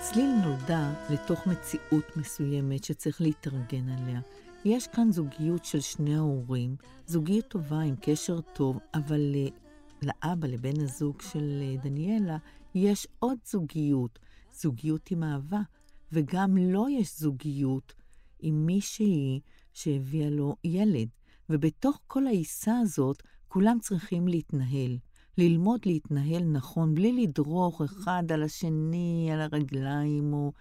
צליל 0.00 0.30
נולדה 0.44 0.92
לתוך 1.10 1.46
מציאות 1.46 2.16
מסוימת 2.16 2.84
שצריך 2.84 3.20
להתארגן 3.20 3.88
עליה. 3.88 4.20
יש 4.64 4.86
כאן 4.86 5.12
זוגיות 5.12 5.64
של 5.64 5.80
שני 5.80 6.16
ההורים, 6.16 6.76
זוגיות 7.06 7.48
טובה 7.48 7.80
עם 7.80 7.94
קשר 8.00 8.40
טוב, 8.40 8.78
אבל 8.94 9.34
אה, 9.34 9.48
לאבא, 10.02 10.48
לבן 10.48 10.80
הזוג 10.80 11.22
של 11.22 11.62
אה, 11.62 11.76
דניאלה, 11.82 12.36
יש 12.74 13.06
עוד 13.18 13.38
זוגיות, 13.46 14.18
זוגיות 14.52 15.10
עם 15.10 15.22
אהבה, 15.22 15.60
וגם 16.12 16.56
לו 16.56 16.88
יש 16.88 17.18
זוגיות 17.18 17.94
עם 18.40 18.66
מישהי 18.66 19.40
שהביאה 19.72 20.30
לו 20.30 20.56
ילד. 20.64 21.08
ובתוך 21.50 22.00
כל 22.06 22.26
העיסה 22.26 22.78
הזאת, 22.78 23.22
כולם 23.48 23.78
צריכים 23.80 24.28
להתנהל. 24.28 24.98
ללמוד 25.38 25.80
להתנהל 25.86 26.44
נכון, 26.44 26.94
בלי 26.94 27.12
לדרוך 27.12 27.82
אחד 27.82 28.22
על 28.32 28.42
השני, 28.42 29.30
על 29.32 29.40
הרגליים, 29.40 30.32
או 30.32 30.52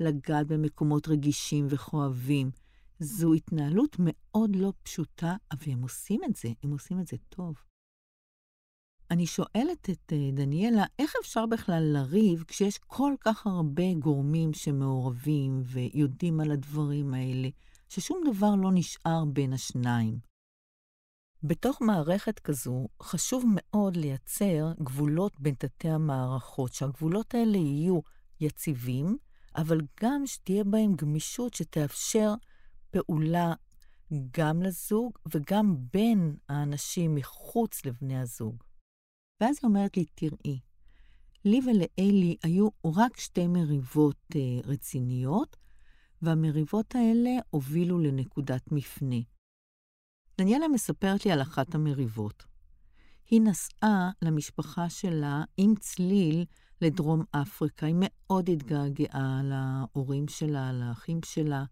לגעת 0.00 0.46
במקומות 0.46 1.08
רגישים 1.08 1.66
וכואבים. 1.68 2.61
זו 3.02 3.32
התנהלות 3.32 3.96
מאוד 3.98 4.56
לא 4.56 4.72
פשוטה, 4.82 5.36
אבל 5.52 5.72
הם 5.72 5.82
עושים 5.82 6.20
את 6.24 6.36
זה, 6.36 6.48
הם 6.62 6.70
עושים 6.70 7.00
את 7.00 7.06
זה 7.06 7.16
טוב. 7.28 7.54
אני 9.10 9.26
שואלת 9.26 9.90
את 9.90 10.12
אה, 10.12 10.30
דניאלה, 10.32 10.84
איך 10.98 11.14
אפשר 11.20 11.46
בכלל 11.46 11.82
לריב 11.82 12.44
כשיש 12.48 12.78
כל 12.78 13.14
כך 13.20 13.46
הרבה 13.46 13.94
גורמים 13.98 14.52
שמעורבים 14.52 15.62
ויודעים 15.64 16.40
על 16.40 16.50
הדברים 16.50 17.14
האלה, 17.14 17.48
ששום 17.88 18.22
דבר 18.34 18.54
לא 18.54 18.70
נשאר 18.74 19.24
בין 19.32 19.52
השניים? 19.52 20.18
בתוך 21.42 21.82
מערכת 21.82 22.38
כזו 22.38 22.88
חשוב 23.02 23.44
מאוד 23.54 23.96
לייצר 23.96 24.72
גבולות 24.82 25.40
בין 25.40 25.54
תתי 25.54 25.88
המערכות, 25.88 26.72
שהגבולות 26.72 27.34
האלה 27.34 27.56
יהיו 27.56 28.00
יציבים, 28.40 29.16
אבל 29.56 29.80
גם 30.02 30.26
שתהיה 30.26 30.64
בהם 30.64 30.94
גמישות 30.94 31.54
שתאפשר 31.54 32.34
פעולה 32.92 33.52
גם 34.30 34.62
לזוג 34.62 35.18
וגם 35.34 35.76
בין 35.92 36.36
האנשים 36.48 37.14
מחוץ 37.14 37.84
לבני 37.86 38.18
הזוג. 38.18 38.62
ואז 39.40 39.56
היא 39.62 39.68
אומרת 39.68 39.96
לי, 39.96 40.04
תראי, 40.14 40.60
לי 41.44 41.60
ולאלי 41.66 42.36
היו 42.42 42.68
רק 42.84 43.20
שתי 43.20 43.46
מריבות 43.46 44.16
uh, 44.32 44.36
רציניות, 44.66 45.56
והמריבות 46.22 46.94
האלה 46.94 47.30
הובילו 47.50 47.98
לנקודת 47.98 48.72
מפנה. 48.72 49.16
דניאלה 50.38 50.68
מספרת 50.68 51.24
לי 51.24 51.32
על 51.32 51.42
אחת 51.42 51.74
המריבות. 51.74 52.44
היא 53.30 53.40
נסעה 53.40 54.10
למשפחה 54.22 54.90
שלה 54.90 55.44
עם 55.56 55.74
צליל 55.80 56.44
לדרום 56.80 57.24
אפריקה. 57.30 57.86
היא 57.86 57.94
מאוד 57.98 58.50
התגעגעה 58.50 59.40
להורים 59.44 60.28
שלה, 60.28 60.72
לאחים 60.72 61.20
שלה. 61.24 61.64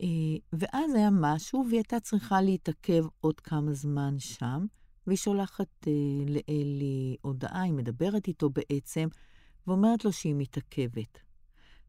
אה, 0.00 0.06
ואז 0.52 0.94
היה 0.94 1.10
משהו, 1.12 1.64
והיא 1.66 1.78
הייתה 1.78 2.00
צריכה 2.00 2.40
להתעכב 2.40 3.04
עוד 3.20 3.40
כמה 3.40 3.74
זמן 3.74 4.14
שם. 4.18 4.66
והיא 5.06 5.18
שולחת 5.18 5.68
אה, 5.86 5.92
לאלי 6.26 7.16
הודעה, 7.22 7.62
היא 7.62 7.72
מדברת 7.72 8.28
איתו 8.28 8.50
בעצם, 8.50 9.08
ואומרת 9.66 10.04
לו 10.04 10.12
שהיא 10.12 10.34
מתעכבת. 10.34 11.18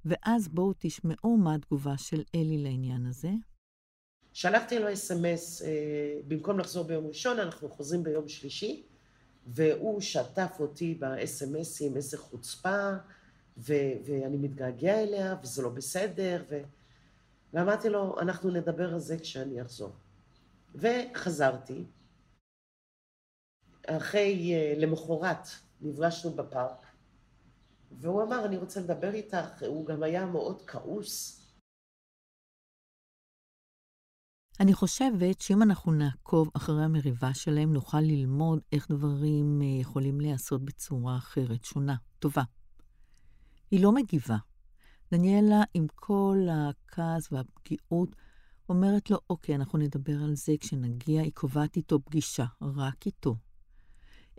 ואז 0.06 0.48
בואו 0.48 0.74
תשמעו 0.80 1.38
מה 1.38 1.56
התגובה 1.56 1.98
של 1.98 2.24
אלי 2.36 2.58
לעניין 2.58 3.06
הזה. 3.06 3.30
שלחתי 4.34 4.80
לו 4.80 4.94
אס.אם.אס, 4.94 5.62
אה, 5.62 5.68
במקום 6.28 6.60
לחזור 6.60 6.84
ביום 6.84 7.08
ראשון, 7.08 7.40
אנחנו 7.40 7.70
חוזרים 7.70 8.04
ביום 8.04 8.28
שלישי, 8.28 8.84
והוא 9.48 10.02
שטף 10.02 10.58
אותי 10.60 10.96
באס.אם.אסים, 10.96 11.96
איזה 11.96 12.18
חוצפה, 12.18 12.90
ו- 13.58 13.94
ואני 14.06 14.38
מתגעגע 14.38 15.04
אליה, 15.04 15.36
וזה 15.44 15.62
לא 15.62 15.70
בסדר, 15.70 16.44
ו... 16.50 16.62
ואמרתי 17.54 17.90
לו, 17.90 18.20
אנחנו 18.20 18.50
נדבר 18.50 18.94
על 18.94 19.00
זה 19.00 19.18
כשאני 19.20 19.62
אחזור. 19.62 19.96
וחזרתי, 20.76 21.86
אחרי, 23.88 24.54
אה, 24.54 24.74
למחרת, 24.78 25.48
נפגשנו 25.82 26.32
בפארק, 26.32 26.86
והוא 27.92 28.24
אמר, 28.24 28.46
אני 28.46 28.58
רוצה 28.58 28.82
לדבר 28.82 29.14
איתך, 29.14 29.64
הוא 29.68 29.86
גם 29.86 30.04
היה 30.04 30.26
מאוד 30.26 30.62
כעוס. 30.68 31.42
אני 34.60 34.74
חושבת 34.74 35.42
שאם 35.42 35.62
אנחנו 35.62 35.92
נעקוב 35.92 36.50
אחרי 36.54 36.84
המריבה 36.84 37.34
שלהם, 37.34 37.74
נוכל 37.74 38.02
ללמוד 38.02 38.60
איך 38.72 38.88
דברים 38.92 39.62
אה, 39.62 39.82
יכולים 39.82 40.22
להיעשות 40.22 40.66
בצורה 40.66 41.18
אחרת, 41.18 41.64
שונה, 41.64 41.96
טובה. 42.20 42.44
היא 43.72 43.84
לא 43.84 43.92
מגיבה. 43.92 44.38
דניאלה, 45.12 45.64
עם 45.74 45.88
כל 45.96 46.38
הכעס 46.52 47.32
והפגיעות, 47.32 48.16
אומרת 48.70 49.10
לו, 49.10 49.18
אוקיי, 49.30 49.56
אנחנו 49.56 49.80
נדבר 49.80 50.24
על 50.24 50.36
זה 50.36 50.54
כשנגיע, 50.60 51.22
היא 51.22 51.32
קובעת 51.34 51.76
איתו 51.76 52.00
פגישה, 52.00 52.46
רק 52.62 53.06
איתו. 53.06 53.36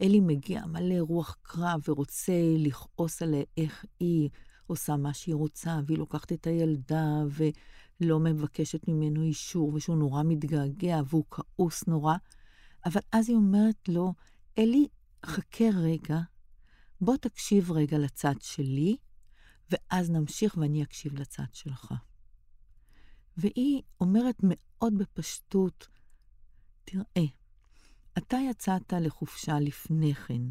אלי 0.00 0.20
מגיע 0.20 0.66
מלא 0.66 0.94
רוח 1.00 1.36
קרב 1.42 1.80
ורוצה 1.88 2.32
לכעוס 2.58 3.22
עליה 3.22 3.42
איך 3.56 3.84
היא 4.00 4.28
עושה 4.66 4.96
מה 4.96 5.14
שהיא 5.14 5.34
רוצה, 5.34 5.78
והיא 5.86 5.98
לוקחת 5.98 6.32
את 6.32 6.46
הילדה 6.46 7.04
ולא 7.30 8.20
מבקשת 8.20 8.88
ממנו 8.88 9.22
אישור, 9.22 9.74
ושהוא 9.74 9.96
נורא 9.96 10.22
מתגעגע 10.22 11.00
והוא 11.06 11.24
כעוס 11.30 11.86
נורא. 11.86 12.14
אבל 12.84 13.00
אז 13.12 13.28
היא 13.28 13.36
אומרת 13.36 13.88
לו, 13.88 14.14
אלי, 14.58 14.88
חכה 15.26 15.64
רגע, 15.74 16.20
בוא 17.00 17.16
תקשיב 17.16 17.72
רגע 17.72 17.98
לצד 17.98 18.34
שלי, 18.40 18.96
ואז 19.70 20.10
נמשיך 20.10 20.56
ואני 20.56 20.82
אקשיב 20.82 21.14
לצד 21.14 21.44
שלך. 21.52 21.94
והיא 23.36 23.82
אומרת 24.00 24.36
מאוד 24.42 24.98
בפשטות, 24.98 25.88
תראה, 26.84 27.26
אתה 28.18 28.36
יצאת 28.50 28.92
לחופשה 28.92 29.60
לפני 29.60 30.14
כן, 30.14 30.42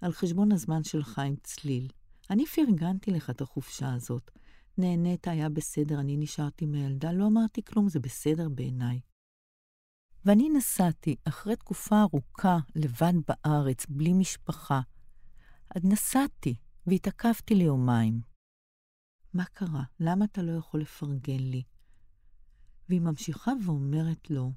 על 0.00 0.12
חשבון 0.12 0.52
הזמן 0.52 0.84
שלך 0.84 1.18
עם 1.18 1.34
צליל. 1.42 1.88
אני 2.30 2.46
פרגנתי 2.46 3.10
לך 3.10 3.30
את 3.30 3.40
החופשה 3.40 3.94
הזאת. 3.94 4.30
נהנית, 4.78 5.28
היה 5.28 5.48
בסדר, 5.48 6.00
אני 6.00 6.16
נשארתי 6.16 6.66
מהילדה, 6.66 7.12
לא 7.12 7.26
אמרתי 7.26 7.62
כלום, 7.62 7.88
זה 7.88 8.00
בסדר 8.00 8.48
בעיניי. 8.48 9.00
ואני 10.24 10.48
נסעתי 10.48 11.16
אחרי 11.24 11.56
תקופה 11.56 12.00
ארוכה 12.00 12.58
לבד 12.74 13.12
בארץ, 13.28 13.86
בלי 13.88 14.12
משפחה. 14.12 14.80
אז 15.74 15.84
נסעתי 15.84 16.56
והתעכבתי 16.86 17.54
ליומיים. 17.54 18.33
מה 19.34 19.44
קרה? 19.44 19.82
למה 20.00 20.24
אתה 20.24 20.42
לא 20.42 20.52
יכול 20.52 20.80
לפרגן 20.80 21.40
לי? 21.40 21.62
והיא 22.88 23.00
ממשיכה 23.00 23.52
ואומרת 23.64 24.30
לו, 24.30 24.52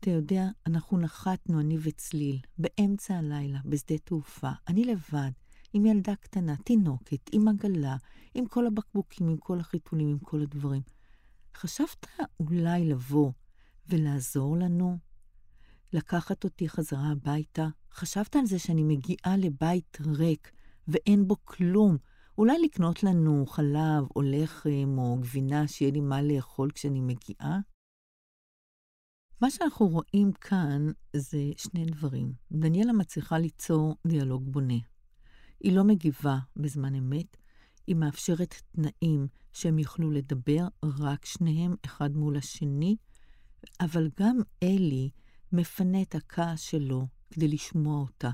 אתה 0.00 0.10
יודע, 0.10 0.48
אנחנו 0.66 0.98
נחתנו, 0.98 1.60
אני 1.60 1.78
וצליל, 1.82 2.38
באמצע 2.58 3.14
הלילה, 3.14 3.60
בשדה 3.64 3.98
תעופה, 3.98 4.50
אני 4.68 4.84
לבד, 4.84 5.30
עם 5.72 5.86
ילדה 5.86 6.16
קטנה, 6.16 6.56
תינוקת, 6.56 7.30
עם 7.32 7.48
עגלה, 7.48 7.96
עם 8.34 8.46
כל 8.46 8.66
הבקבוקים, 8.66 9.28
עם 9.28 9.36
כל 9.36 9.60
החיתולים, 9.60 10.08
עם 10.08 10.18
כל 10.18 10.42
הדברים. 10.42 10.82
חשבת 11.56 12.06
אולי 12.40 12.88
לבוא 12.88 13.32
ולעזור 13.88 14.56
לנו? 14.56 14.98
לקחת 15.92 16.44
אותי 16.44 16.68
חזרה 16.68 17.10
הביתה? 17.10 17.68
חשבת 17.92 18.36
על 18.36 18.46
זה 18.46 18.58
שאני 18.58 18.82
מגיעה 18.82 19.36
לבית 19.36 19.98
ריק 20.06 20.52
ואין 20.88 21.28
בו 21.28 21.36
כלום? 21.44 21.96
אולי 22.38 22.58
לקנות 22.64 23.02
לנו 23.02 23.46
חלב 23.46 24.04
או 24.16 24.22
לחם 24.22 24.94
או 24.98 25.16
גבינה, 25.20 25.68
שיהיה 25.68 25.90
לי 25.92 26.00
מה 26.00 26.22
לאכול 26.22 26.70
כשאני 26.70 27.00
מגיעה? 27.00 27.58
מה 29.40 29.50
שאנחנו 29.50 29.88
רואים 29.88 30.32
כאן 30.32 30.86
זה 31.16 31.38
שני 31.56 31.84
דברים. 31.84 32.32
דניאלה 32.52 32.92
מצליחה 32.92 33.38
ליצור 33.38 33.96
דיאלוג 34.06 34.52
בונה. 34.52 34.78
היא 35.60 35.76
לא 35.76 35.84
מגיבה 35.84 36.38
בזמן 36.56 36.94
אמת, 36.94 37.36
היא 37.86 37.96
מאפשרת 37.96 38.54
תנאים 38.72 39.26
שהם 39.52 39.78
יוכלו 39.78 40.10
לדבר 40.10 40.68
רק 40.84 41.24
שניהם, 41.24 41.74
אחד 41.84 42.16
מול 42.16 42.36
השני, 42.36 42.96
אבל 43.80 44.10
גם 44.20 44.36
אלי 44.62 45.10
מפנה 45.52 46.02
את 46.02 46.14
הכעס 46.14 46.60
שלו 46.60 47.06
כדי 47.30 47.48
לשמוע 47.48 48.00
אותה. 48.00 48.30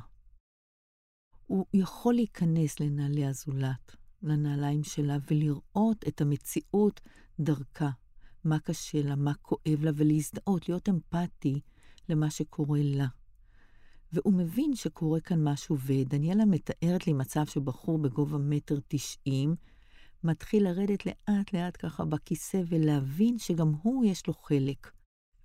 הוא 1.49 1.67
יכול 1.75 2.15
להיכנס 2.15 2.81
לנעלי 2.81 3.27
הזולת, 3.27 3.97
לנעליים 4.23 4.85
שלה, 4.85 5.17
ולראות 5.31 6.05
את 6.09 6.21
המציאות 6.21 7.01
דרכה. 7.41 7.91
מה 8.45 8.59
קשה 8.59 9.03
לה, 9.03 9.17
מה 9.17 9.35
כואב 9.35 9.83
לה, 9.83 9.91
ולהזדהות, 9.95 10.69
להיות 10.69 10.89
אמפתי 10.89 11.61
למה 12.09 12.31
שקורה 12.31 12.81
לה. 12.83 13.07
והוא 14.13 14.33
מבין 14.33 14.75
שקורה 14.75 15.21
כאן 15.21 15.49
משהו, 15.49 15.77
ודניאלה 15.79 16.45
מתארת 16.45 17.07
לי 17.07 17.13
מצב 17.13 17.47
שבחור 17.47 17.99
בגובה 17.99 18.39
מטר 18.39 18.79
תשעים, 18.89 19.55
מתחיל 20.25 20.65
לרדת 20.65 21.07
לאט-לאט 21.07 21.77
ככה 21.79 22.05
בכיסא 22.05 22.63
ולהבין 22.69 23.39
שגם 23.39 23.73
הוא 23.83 24.05
יש 24.05 24.27
לו 24.27 24.35
חלק. 24.35 24.91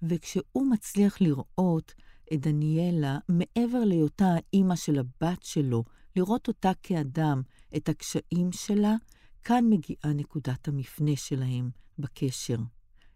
וכשהוא 0.01 0.71
מצליח 0.71 1.21
לראות 1.21 1.93
את 2.33 2.41
דניאלה, 2.41 3.17
מעבר 3.29 3.83
להיותה 3.85 4.25
האימא 4.35 4.75
של 4.75 4.99
הבת 4.99 5.43
שלו, 5.43 5.83
לראות 6.15 6.47
אותה 6.47 6.71
כאדם, 6.83 7.41
את 7.77 7.89
הקשיים 7.89 8.51
שלה, 8.51 8.95
כאן 9.43 9.65
מגיעה 9.69 10.13
נקודת 10.13 10.67
המפנה 10.67 11.15
שלהם 11.15 11.69
בקשר. 11.99 12.57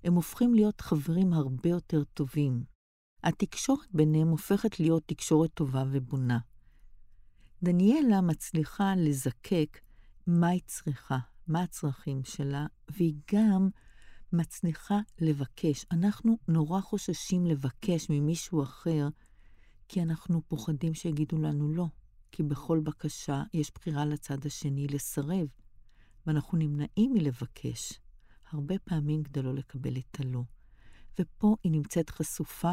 הם 0.03 0.13
הופכים 0.13 0.53
להיות 0.53 0.81
חברים 0.81 1.33
הרבה 1.33 1.69
יותר 1.69 2.03
טובים. 2.03 2.63
התקשורת 3.23 3.87
ביניהם 3.93 4.27
הופכת 4.27 4.79
להיות 4.79 5.03
תקשורת 5.05 5.53
טובה 5.53 5.83
ובונה. 5.91 6.39
דניאלה 7.63 8.21
מצליחה 8.21 8.93
לזקק 8.95 9.79
מה 10.27 10.47
היא 10.47 10.61
צריכה, 10.65 11.17
מה 11.47 11.61
הצרכים 11.61 12.23
שלה, 12.23 12.65
והיא 12.89 13.15
גם 13.33 13.69
מצליחה 14.33 14.99
לבקש. 15.19 15.85
אנחנו 15.91 16.37
נורא 16.47 16.81
חוששים 16.81 17.45
לבקש 17.45 18.07
ממישהו 18.09 18.63
אחר, 18.63 19.07
כי 19.87 20.01
אנחנו 20.01 20.41
פוחדים 20.47 20.93
שיגידו 20.93 21.37
לנו 21.37 21.73
לא. 21.73 21.85
כי 22.31 22.43
בכל 22.43 22.79
בקשה 22.79 23.43
יש 23.53 23.71
בחירה 23.75 24.05
לצד 24.05 24.45
השני 24.45 24.87
לסרב, 24.87 25.47
ואנחנו 26.25 26.57
נמנעים 26.57 27.13
מלבקש, 27.13 27.93
הרבה 28.51 28.79
פעמים 28.79 29.23
כדי 29.23 29.41
לא 29.41 29.55
לקבל 29.55 29.97
את 29.97 30.19
הלא. 30.19 30.43
ופה 31.19 31.55
היא 31.63 31.71
נמצאת 31.71 32.09
חשופה 32.09 32.71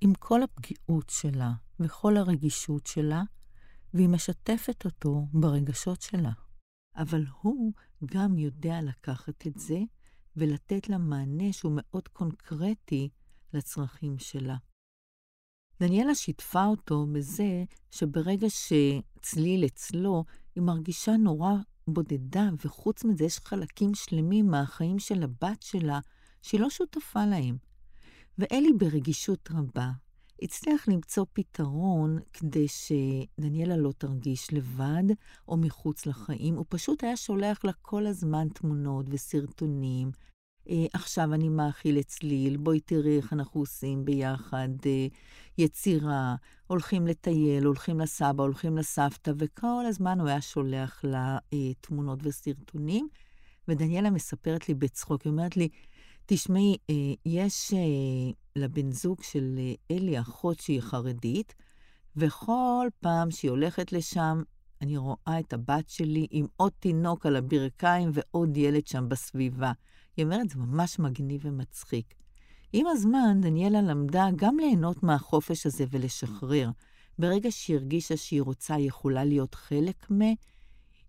עם 0.00 0.14
כל 0.14 0.42
הפגיעות 0.42 1.10
שלה 1.10 1.52
וכל 1.80 2.16
הרגישות 2.16 2.86
שלה, 2.86 3.22
והיא 3.94 4.08
משתפת 4.08 4.84
אותו 4.84 5.26
ברגשות 5.32 6.02
שלה. 6.02 6.32
אבל 6.96 7.24
הוא 7.40 7.72
גם 8.04 8.38
יודע 8.38 8.80
לקחת 8.82 9.46
את 9.46 9.58
זה 9.58 9.78
ולתת 10.36 10.88
לה 10.88 10.98
מענה 10.98 11.52
שהוא 11.52 11.72
מאוד 11.74 12.08
קונקרטי 12.08 13.08
לצרכים 13.54 14.18
שלה. 14.18 14.56
דניאלה 15.80 16.14
שיתפה 16.14 16.66
אותו 16.66 17.06
בזה 17.12 17.64
שברגע 17.90 18.46
שצליל 18.50 19.64
אצלו, 19.64 20.24
היא 20.54 20.62
מרגישה 20.62 21.16
נורא 21.16 21.52
בודדה, 21.88 22.48
וחוץ 22.64 23.04
מזה 23.04 23.24
יש 23.24 23.38
חלקים 23.38 23.94
שלמים 23.94 24.46
מהחיים 24.46 24.98
של 24.98 25.22
הבת 25.22 25.62
שלה 25.62 26.00
שהיא 26.42 26.60
לא 26.60 26.70
שותפה 26.70 27.26
להם. 27.26 27.56
ואלי 28.38 28.72
ברגישות 28.78 29.48
רבה 29.54 29.90
הצליח 30.42 30.88
למצוא 30.88 31.24
פתרון 31.32 32.18
כדי 32.32 32.66
שדניאלה 32.68 33.76
לא 33.76 33.92
תרגיש 33.98 34.52
לבד 34.52 35.04
או 35.48 35.56
מחוץ 35.56 36.06
לחיים. 36.06 36.54
הוא 36.54 36.64
פשוט 36.68 37.04
היה 37.04 37.16
שולח 37.16 37.64
לה 37.64 37.72
כל 37.82 38.06
הזמן 38.06 38.48
תמונות 38.48 39.06
וסרטונים. 39.08 40.10
אה, 40.68 40.86
עכשיו 40.92 41.34
אני 41.34 41.48
מאכיל 41.48 41.98
לצליל, 41.98 42.56
בואי 42.56 42.80
תראי 42.80 43.16
איך 43.16 43.32
אנחנו 43.32 43.60
עושים 43.60 44.04
ביחד 44.04 44.68
אה, 44.86 45.06
יצירה, 45.58 46.34
הולכים 46.66 47.06
לטייל, 47.06 47.64
הולכים 47.64 48.00
לסבא, 48.00 48.42
הולכים 48.42 48.78
לסבתא, 48.78 49.32
וכל 49.38 49.84
הזמן 49.88 50.20
הוא 50.20 50.28
היה 50.28 50.40
שולח 50.40 51.04
לה 51.04 51.38
אה, 51.52 51.74
תמונות 51.80 52.18
וסרטונים. 52.22 53.08
ודניאלה 53.68 54.10
מספרת 54.10 54.68
לי 54.68 54.74
בצחוק, 54.74 55.22
היא 55.22 55.30
אומרת 55.30 55.56
לי, 55.56 55.68
תשמעי, 56.26 56.76
אה, 56.90 56.94
יש 57.26 57.72
אה, 57.74 58.32
לבן 58.56 58.92
זוג 58.92 59.22
של 59.22 59.54
אה, 59.58 59.96
אלי 59.96 60.20
אחות 60.20 60.60
שהיא 60.60 60.80
חרדית, 60.80 61.54
וכל 62.16 62.88
פעם 63.00 63.30
שהיא 63.30 63.50
הולכת 63.50 63.92
לשם, 63.92 64.42
אני 64.80 64.96
רואה 64.96 65.40
את 65.40 65.52
הבת 65.52 65.88
שלי 65.88 66.26
עם 66.30 66.46
עוד 66.56 66.72
תינוק 66.80 67.26
על 67.26 67.36
הברכיים 67.36 68.10
ועוד 68.12 68.56
ילד 68.56 68.86
שם 68.86 69.08
בסביבה. 69.08 69.72
היא 70.16 70.24
אומרת, 70.24 70.48
זה 70.48 70.58
ממש 70.58 70.98
מגניב 70.98 71.40
ומצחיק. 71.44 72.14
עם 72.72 72.86
הזמן, 72.86 73.40
דניאלה 73.40 73.82
למדה 73.82 74.28
גם 74.36 74.58
ליהנות 74.58 75.02
מהחופש 75.02 75.66
הזה 75.66 75.84
ולשחרר. 75.90 76.70
ברגע 77.18 77.50
שהיא 77.50 77.76
הרגישה 77.76 78.16
שהיא 78.16 78.42
רוצה, 78.42 78.74
היא 78.74 78.88
יכולה 78.88 79.24
להיות 79.24 79.54
חלק 79.54 80.10
מ... 80.10 80.20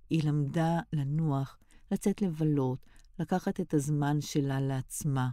היא 0.09 0.23
למדה 0.23 0.79
לנוח, 0.93 1.57
לצאת 1.91 2.21
לבלות, 2.21 2.79
לקחת 3.19 3.59
את 3.59 3.73
הזמן 3.73 4.21
שלה 4.21 4.61
לעצמה. 4.61 5.29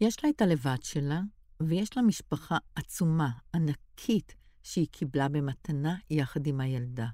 יש 0.00 0.24
לה 0.24 0.30
את 0.30 0.42
הלבד 0.42 0.82
שלה, 0.82 1.20
ויש 1.62 1.96
לה 1.96 2.02
משפחה 2.02 2.58
עצומה, 2.74 3.30
ענקית, 3.54 4.34
שהיא 4.62 4.88
קיבלה 4.90 5.28
במתנה 5.28 5.96
יחד 6.10 6.46
עם 6.46 6.60
הילדה. 6.60 7.08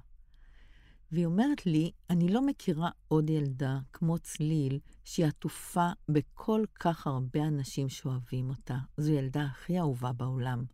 והיא 1.11 1.25
אומרת 1.25 1.65
לי, 1.65 1.91
אני 2.09 2.27
לא 2.27 2.45
מכירה 2.45 2.89
עוד 3.07 3.29
ילדה 3.29 3.79
כמו 3.93 4.19
צליל, 4.19 4.79
שהיא 5.03 5.25
עטופה 5.25 5.89
בכל 6.09 6.63
כך 6.79 7.07
הרבה 7.07 7.47
אנשים 7.47 7.89
שאוהבים 7.89 8.49
אותה. 8.49 8.77
זו 8.97 9.11
ילדה 9.11 9.43
הכי 9.43 9.79
אהובה 9.79 10.13
בעולם. 10.13 10.65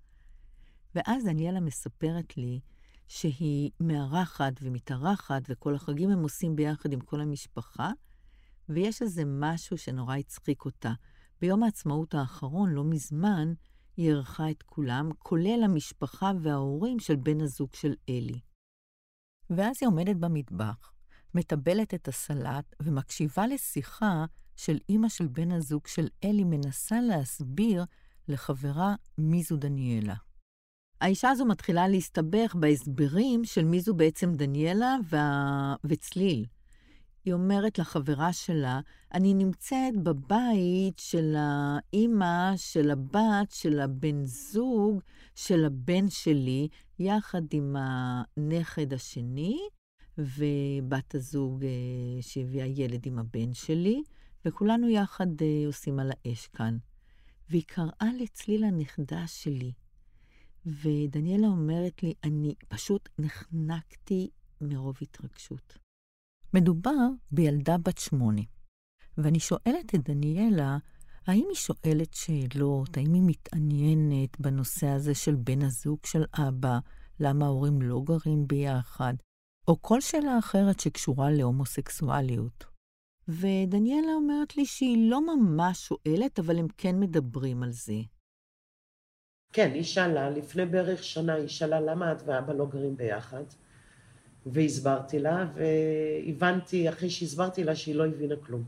ואז 0.96 1.26
דניאלה 1.26 1.60
מספרת 1.60 2.38
לי 2.38 2.60
שהיא 3.14 3.72
מארחת 3.80 4.54
ומתארחת, 4.62 5.42
וכל 5.50 5.76
החגים 5.76 6.10
הם 6.10 6.24
עושים 6.24 6.56
ביחד 6.56 6.94
עם 6.94 7.00
כל 7.00 7.22
המשפחה, 7.22 7.92
ויש 8.70 9.02
איזה 9.02 9.24
משהו 9.26 9.78
שנורא 9.78 10.18
הצחיק 10.18 10.66
אותה. 10.66 10.94
ביום 11.42 11.64
העצמאות 11.64 12.14
האחרון, 12.14 12.70
לא 12.70 12.84
מזמן, 12.84 13.54
היא 13.98 14.10
אירחה 14.10 14.52
את 14.52 14.64
כולם, 14.64 15.10
כולל 15.18 15.62
המשפחה 15.64 16.32
וההורים 16.42 17.00
של 17.00 17.16
בן 17.16 17.42
הזוג 17.42 17.74
של 17.74 17.94
אלי. 18.10 18.40
ואז 19.50 19.76
היא 19.82 19.88
עומדת 19.88 20.16
במטבח, 20.16 20.94
מטבלת 21.34 21.94
את 21.94 22.08
הסלט 22.08 22.76
ומקשיבה 22.82 23.48
לשיחה 23.48 24.26
של 24.56 24.78
אימא 24.90 25.10
של 25.10 25.28
בן 25.28 25.52
הזוג 25.52 25.88
של 25.88 26.08
אלי 26.24 26.44
מנסה 26.44 27.02
להסביר 27.02 27.86
לחברה 28.28 28.96
מי 29.18 29.44
זו 29.44 29.58
דניאלה. 29.58 30.16
האישה 31.04 31.30
הזו 31.30 31.46
מתחילה 31.46 31.88
להסתבך 31.88 32.56
בהסברים 32.60 33.46
של 33.46 33.66
מי 33.66 33.82
זו 33.82 33.94
בעצם 33.94 34.34
דניאלה 34.34 34.96
וה... 35.10 35.76
וצליל. 35.84 36.46
היא 37.26 37.34
אומרת 37.34 37.80
לחברה 37.80 38.34
שלה, 38.34 38.80
אני 39.14 39.34
נמצאת 39.34 40.04
בבית 40.04 41.00
של 41.00 41.36
האימא, 41.38 42.54
של 42.56 42.92
הבת, 42.92 43.52
של 43.52 43.80
הבן 43.80 44.26
זוג, 44.26 45.02
של 45.36 45.66
הבן 45.66 46.10
שלי, 46.10 46.68
יחד 47.00 47.42
עם 47.52 47.76
הנכד 47.80 48.94
השני, 48.94 49.60
ובת 50.18 51.16
הזוג 51.16 51.64
אה, 51.64 52.22
שהביאה 52.22 52.66
ילד 52.68 53.06
עם 53.06 53.20
הבן 53.20 53.54
שלי, 53.54 54.04
וכולנו 54.46 54.90
יחד 54.90 55.42
אה, 55.42 55.68
עושים 55.68 56.00
על 56.00 56.12
האש 56.12 56.48
כאן. 56.48 56.78
והיא 57.50 57.64
קראה 57.68 58.10
לצליל 58.20 58.64
הנכדה 58.64 59.28
שלי. 59.28 59.72
ודניאלה 60.66 61.48
אומרת 61.48 62.04
לי, 62.04 62.14
אני 62.24 62.56
פשוט 62.68 63.10
נחנקתי 63.20 64.30
מרוב 64.62 64.96
התרגשות. 65.02 65.78
מדובר 66.54 67.08
בילדה 67.32 67.78
בת 67.78 67.98
שמונה. 67.98 68.42
ואני 69.18 69.40
שואלת 69.40 69.96
את 69.96 70.10
דניאלה, 70.10 70.78
האם 71.28 71.46
היא 71.50 71.56
שואלת 71.56 72.14
שאלות, 72.14 72.98
האם 72.98 73.14
היא 73.14 73.24
מתעניינת 73.26 74.40
בנושא 74.40 74.88
הזה 74.88 75.16
של 75.16 75.36
בן 75.36 75.62
הזוג 75.62 76.00
של 76.06 76.24
אבא, 76.34 76.80
למה 77.20 77.46
ההורים 77.46 77.82
לא 77.82 78.02
גרים 78.06 78.48
ביחד, 78.48 79.14
או 79.68 79.82
כל 79.82 80.02
שאלה 80.02 80.40
אחרת 80.40 80.80
שקשורה 80.80 81.32
להומוסקסואליות. 81.32 82.66
ודניאלה 83.28 84.14
אומרת 84.16 84.58
לי 84.58 84.66
שהיא 84.66 85.10
לא 85.10 85.36
ממש 85.36 85.88
שואלת, 85.88 86.40
אבל 86.40 86.60
הם 86.60 86.68
כן 86.78 87.00
מדברים 87.00 87.64
על 87.64 87.72
זה. 87.72 88.02
כן, 89.54 89.72
היא 89.74 89.84
שאלה, 89.84 90.30
לפני 90.30 90.66
בערך 90.66 91.04
שנה 91.04 91.34
היא 91.34 91.48
שאלה 91.48 91.82
למה 91.82 92.12
את 92.12 92.18
ואבא 92.26 92.54
לא 92.54 92.66
גרים 92.66 92.98
ביחד, 92.98 93.44
והסברתי 94.46 95.20
לה, 95.20 95.46
והבנתי, 95.54 96.90
אחרי 96.90 97.10
שהסברתי 97.10 97.64
לה, 97.64 97.76
שהיא 97.76 97.96
לא 97.96 98.06
הבינה 98.06 98.36
כלום. 98.36 98.64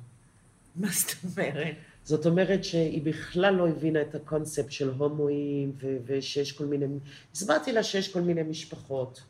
מה 0.75 0.87
זאת 0.91 1.11
אומרת? 1.23 1.75
זאת 2.03 2.25
אומרת 2.25 2.63
שהיא 2.63 3.01
בכלל 3.03 3.55
לא 3.55 3.67
הבינה 3.67 4.01
את 4.01 4.15
הקונספט 4.15 4.71
של 4.71 4.89
הומואים, 4.89 5.71
ו- 5.75 5.97
ושיש 6.05 6.51
כל 6.51 6.65
מיני... 6.65 6.85
הסברתי 7.33 7.71
לה 7.71 7.83
שיש 7.83 8.13
כל 8.13 8.21
מיני 8.21 8.43
משפחות. 8.43 9.23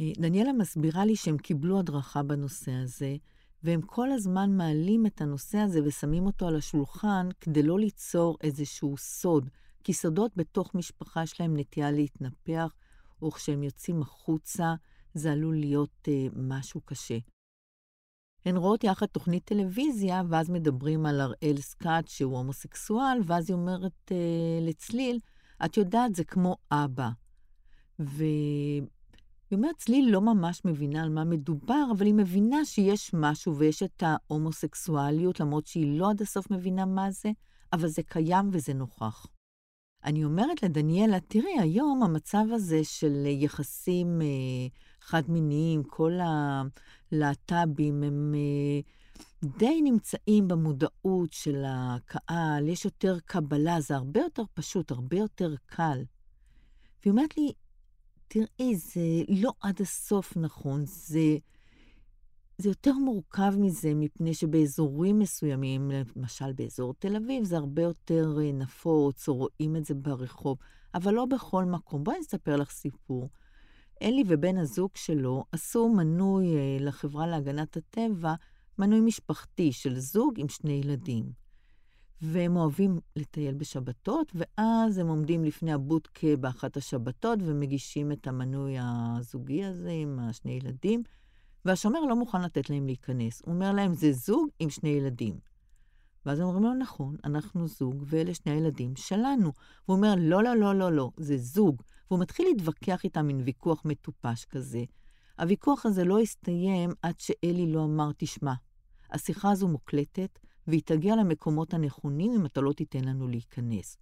אה, 0.00 0.12
דניאלה 0.16 0.52
מסבירה 0.52 1.04
לי 1.04 1.16
שהם 1.16 1.38
קיבלו 1.38 1.78
הדרכה 1.78 2.22
בנושא 2.22 2.72
הזה, 2.72 3.16
והם 3.62 3.80
כל 3.82 4.12
הזמן 4.12 4.50
מעלים 4.56 5.06
את 5.06 5.20
הנושא 5.20 5.58
הזה 5.58 5.80
ושמים 5.84 6.26
אותו 6.26 6.48
על 6.48 6.56
השולחן 6.56 7.28
כדי 7.40 7.62
לא 7.62 7.78
ליצור 7.78 8.38
איזשהו 8.42 8.96
סוד, 8.96 9.50
כי 9.84 9.92
סודות 9.92 10.32
בתוך 10.36 10.74
משפחה 10.74 11.22
יש 11.22 11.40
להם 11.40 11.56
נטייה 11.56 11.90
להתנפח, 11.90 12.74
או 13.22 13.30
כשהם 13.30 13.62
יוצאים 13.62 14.02
החוצה, 14.02 14.74
זה 15.14 15.32
עלול 15.32 15.56
להיות 15.56 16.08
אה, 16.08 16.26
משהו 16.36 16.80
קשה. 16.80 17.18
הן 18.44 18.56
רואות 18.56 18.84
יחד 18.84 19.06
תוכנית 19.06 19.44
טלוויזיה, 19.44 20.22
ואז 20.28 20.50
מדברים 20.50 21.06
על 21.06 21.20
הראל 21.20 21.56
סקאט 21.60 22.08
שהוא 22.08 22.36
הומוסקסואל, 22.36 23.18
ואז 23.24 23.50
היא 23.50 23.54
אומרת 23.54 24.12
אה, 24.12 24.58
לצליל, 24.60 25.18
את 25.64 25.76
יודעת, 25.76 26.14
זה 26.14 26.24
כמו 26.24 26.56
אבא. 26.70 27.08
והיא 27.98 28.82
אומרת, 29.52 29.76
צליל 29.76 30.10
לא 30.10 30.20
ממש 30.20 30.64
מבינה 30.64 31.02
על 31.02 31.08
מה 31.08 31.24
מדובר, 31.24 31.84
אבל 31.96 32.06
היא 32.06 32.14
מבינה 32.14 32.64
שיש 32.64 33.10
משהו 33.14 33.56
ויש 33.56 33.82
את 33.82 34.02
ההומוסקסואליות, 34.02 35.40
למרות 35.40 35.66
שהיא 35.66 35.98
לא 35.98 36.10
עד 36.10 36.22
הסוף 36.22 36.50
מבינה 36.50 36.86
מה 36.86 37.10
זה, 37.10 37.30
אבל 37.72 37.88
זה 37.88 38.02
קיים 38.02 38.48
וזה 38.52 38.74
נוכח. 38.74 39.26
אני 40.04 40.24
אומרת 40.24 40.62
לדניאלה, 40.62 41.20
תראי, 41.20 41.58
היום 41.60 42.02
המצב 42.02 42.44
הזה 42.52 42.84
של 42.84 43.26
יחסים 43.26 44.22
אה, 44.22 44.26
חד-מיניים, 45.00 45.82
כל 45.82 46.12
הלהט"בים, 47.12 48.02
הם 48.02 48.34
אה, 48.34 48.80
די 49.58 49.80
נמצאים 49.82 50.48
במודעות 50.48 51.32
של 51.32 51.64
הקהל, 51.66 52.68
יש 52.68 52.84
יותר 52.84 53.18
קבלה, 53.24 53.80
זה 53.80 53.96
הרבה 53.96 54.20
יותר 54.20 54.42
פשוט, 54.54 54.90
הרבה 54.90 55.16
יותר 55.16 55.54
קל. 55.66 56.04
והיא 57.02 57.10
אומרת 57.10 57.36
לי, 57.36 57.52
תראי, 58.28 58.76
זה 58.76 59.00
לא 59.28 59.52
עד 59.60 59.80
הסוף 59.80 60.36
נכון, 60.36 60.82
זה... 60.86 61.36
זה 62.60 62.68
יותר 62.68 62.92
מורכב 62.92 63.52
מזה, 63.58 63.94
מפני 63.94 64.34
שבאזורים 64.34 65.18
מסוימים, 65.18 65.90
למשל 66.16 66.52
באזור 66.52 66.94
תל 66.98 67.16
אביב, 67.16 67.44
זה 67.44 67.56
הרבה 67.56 67.82
יותר 67.82 68.36
אה, 68.40 68.52
נפוץ, 68.52 69.28
או 69.28 69.34
רואים 69.34 69.76
את 69.76 69.84
זה 69.84 69.94
ברחוב, 69.94 70.58
אבל 70.94 71.14
לא 71.14 71.26
בכל 71.26 71.64
מקום. 71.64 72.04
בואי 72.04 72.18
נספר 72.18 72.56
לך 72.56 72.70
סיפור. 72.70 73.28
אלי 74.02 74.24
ובן 74.26 74.56
הזוג 74.56 74.90
שלו 74.94 75.44
עשו 75.52 75.88
מנוי 75.88 76.56
אה, 76.56 76.76
לחברה 76.80 77.26
להגנת 77.26 77.76
הטבע, 77.76 78.34
מנוי 78.78 79.00
משפחתי 79.00 79.72
של 79.72 79.98
זוג 79.98 80.40
עם 80.40 80.48
שני 80.48 80.72
ילדים. 80.72 81.32
והם 82.22 82.56
אוהבים 82.56 82.98
לטייל 83.16 83.54
בשבתות, 83.54 84.32
ואז 84.34 84.98
הם 84.98 85.08
עומדים 85.08 85.44
לפני 85.44 85.72
הבודקה 85.72 86.36
באחת 86.40 86.76
השבתות 86.76 87.38
ומגישים 87.42 88.12
את 88.12 88.26
המנוי 88.26 88.74
הזוגי 88.80 89.64
הזה 89.64 89.90
עם 89.90 90.18
השני 90.18 90.52
ילדים. 90.52 91.02
והשומר 91.64 92.00
לא 92.00 92.16
מוכן 92.16 92.42
לתת 92.42 92.70
להם 92.70 92.86
להיכנס. 92.86 93.42
הוא 93.44 93.54
אומר 93.54 93.72
להם, 93.72 93.94
זה 93.94 94.12
זוג 94.12 94.48
עם 94.58 94.70
שני 94.70 94.88
ילדים. 94.88 95.38
ואז 96.26 96.40
הם 96.40 96.46
אומרים 96.46 96.64
לו, 96.64 96.74
נכון, 96.74 97.16
אנחנו 97.24 97.68
זוג, 97.68 98.04
ואלה 98.06 98.34
שני 98.34 98.52
הילדים 98.52 98.96
שלנו. 98.96 99.52
הוא 99.84 99.96
אומר, 99.96 100.14
לא, 100.18 100.42
לא, 100.42 100.56
לא, 100.56 100.74
לא, 100.74 100.92
לא, 100.92 101.10
זה 101.16 101.38
זוג. 101.38 101.82
והוא 102.10 102.20
מתחיל 102.20 102.46
להתווכח 102.48 103.04
איתם 103.04 103.26
מין 103.26 103.40
ויכוח 103.44 103.82
מטופש 103.84 104.44
כזה. 104.44 104.84
הוויכוח 105.38 105.86
הזה 105.86 106.04
לא 106.04 106.20
הסתיים 106.20 106.90
עד 107.02 107.20
שאלי 107.20 107.72
לא 107.72 107.84
אמר, 107.84 108.10
תשמע, 108.16 108.52
השיחה 109.10 109.50
הזו 109.50 109.68
מוקלטת, 109.68 110.38
והיא 110.66 110.82
תגיע 110.84 111.16
למקומות 111.16 111.74
הנכונים 111.74 112.32
אם 112.32 112.46
אתה 112.46 112.60
לא 112.60 112.72
תיתן 112.72 113.04
לנו 113.04 113.28
להיכנס. 113.28 113.96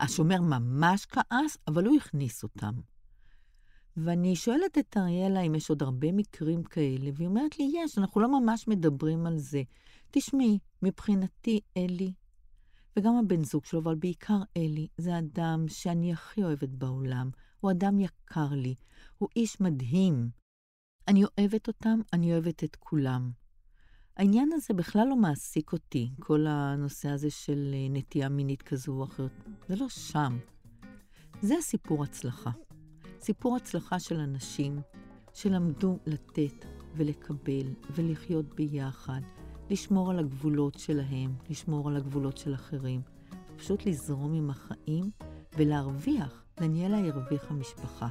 השומר 0.00 0.40
ממש 0.40 1.06
כעס, 1.06 1.58
אבל 1.68 1.86
הוא 1.86 1.96
הכניס 1.96 2.42
אותם. 2.42 2.72
ואני 3.96 4.36
שואלת 4.36 4.78
את 4.78 4.96
אריאלה 4.96 5.40
אם 5.40 5.54
יש 5.54 5.70
עוד 5.70 5.82
הרבה 5.82 6.12
מקרים 6.12 6.62
כאלה, 6.62 7.10
והיא 7.14 7.28
אומרת 7.28 7.58
לי, 7.58 7.72
יש, 7.74 7.98
אנחנו 7.98 8.20
לא 8.20 8.40
ממש 8.40 8.68
מדברים 8.68 9.26
על 9.26 9.38
זה. 9.38 9.62
תשמעי, 10.10 10.58
מבחינתי 10.82 11.60
אלי, 11.76 12.12
וגם 12.96 13.16
הבן 13.16 13.44
זוג 13.44 13.64
שלו, 13.64 13.80
אבל 13.80 13.94
בעיקר 13.94 14.38
אלי, 14.56 14.88
זה 14.98 15.18
אדם 15.18 15.64
שאני 15.68 16.12
הכי 16.12 16.44
אוהבת 16.44 16.68
בעולם. 16.68 17.30
הוא 17.60 17.70
אדם 17.70 18.00
יקר 18.00 18.48
לי, 18.50 18.74
הוא 19.18 19.28
איש 19.36 19.60
מדהים. 19.60 20.30
אני 21.08 21.22
אוהבת 21.24 21.68
אותם, 21.68 22.00
אני 22.12 22.32
אוהבת 22.32 22.64
את 22.64 22.76
כולם. 22.76 23.30
העניין 24.16 24.50
הזה 24.52 24.74
בכלל 24.74 25.06
לא 25.08 25.16
מעסיק 25.16 25.72
אותי, 25.72 26.10
כל 26.20 26.46
הנושא 26.48 27.08
הזה 27.08 27.30
של 27.30 27.70
אה, 27.74 27.86
נטייה 27.90 28.28
מינית 28.28 28.62
כזו 28.62 28.92
או 28.92 29.04
אחרת. 29.04 29.30
זה 29.68 29.76
לא 29.76 29.88
שם. 29.88 30.38
זה 31.42 31.58
הסיפור 31.58 32.04
הצלחה. 32.04 32.50
סיפור 33.26 33.56
הצלחה 33.56 34.00
של 34.00 34.20
אנשים 34.20 34.80
שלמדו 35.32 35.98
לתת 36.06 36.64
ולקבל 36.94 37.66
ולחיות 37.90 38.54
ביחד, 38.54 39.20
לשמור 39.70 40.10
על 40.10 40.18
הגבולות 40.18 40.78
שלהם, 40.78 41.34
לשמור 41.50 41.88
על 41.88 41.96
הגבולות 41.96 42.36
של 42.36 42.54
אחרים, 42.54 43.00
פשוט 43.56 43.86
לזרום 43.86 44.34
עם 44.34 44.50
החיים 44.50 45.10
ולהרוויח. 45.56 46.44
דניאלה 46.60 46.98
הרוויחה 46.98 47.54
משפחה. 47.54 48.08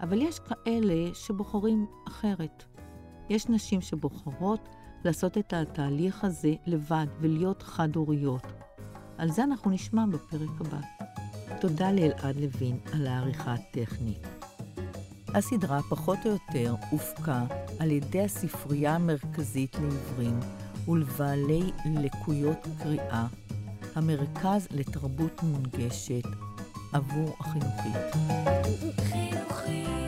אבל 0.00 0.22
יש 0.22 0.38
כאלה 0.38 1.14
שבוחרים 1.14 1.86
אחרת. 2.08 2.64
יש 3.30 3.48
נשים 3.48 3.80
שבוחרות 3.80 4.68
לעשות 5.04 5.38
את 5.38 5.52
התהליך 5.52 6.24
הזה 6.24 6.54
לבד 6.66 7.06
ולהיות 7.20 7.62
חד-הוריות. 7.62 8.46
על 9.18 9.30
זה 9.30 9.44
אנחנו 9.44 9.70
נשמע 9.70 10.06
בפרק 10.06 10.50
הבא. 10.60 10.91
תודה 11.60 11.92
לאלעד 11.92 12.36
לוין 12.36 12.78
על 12.92 13.06
העריכה 13.06 13.54
הטכנית. 13.54 14.26
הסדרה, 15.34 15.80
פחות 15.90 16.18
או 16.24 16.30
יותר, 16.30 16.74
הופקה 16.90 17.44
על 17.78 17.90
ידי 17.90 18.20
הספרייה 18.20 18.94
המרכזית 18.94 19.76
לעיוורים 19.80 20.40
ולבעלי 20.88 21.62
לקויות 21.84 22.66
קריאה, 22.82 23.26
המרכז 23.94 24.68
לתרבות 24.70 25.42
מונגשת 25.42 26.24
עבור 26.92 27.36
החינוכית. 27.40 28.16
חינוכית 29.00 30.01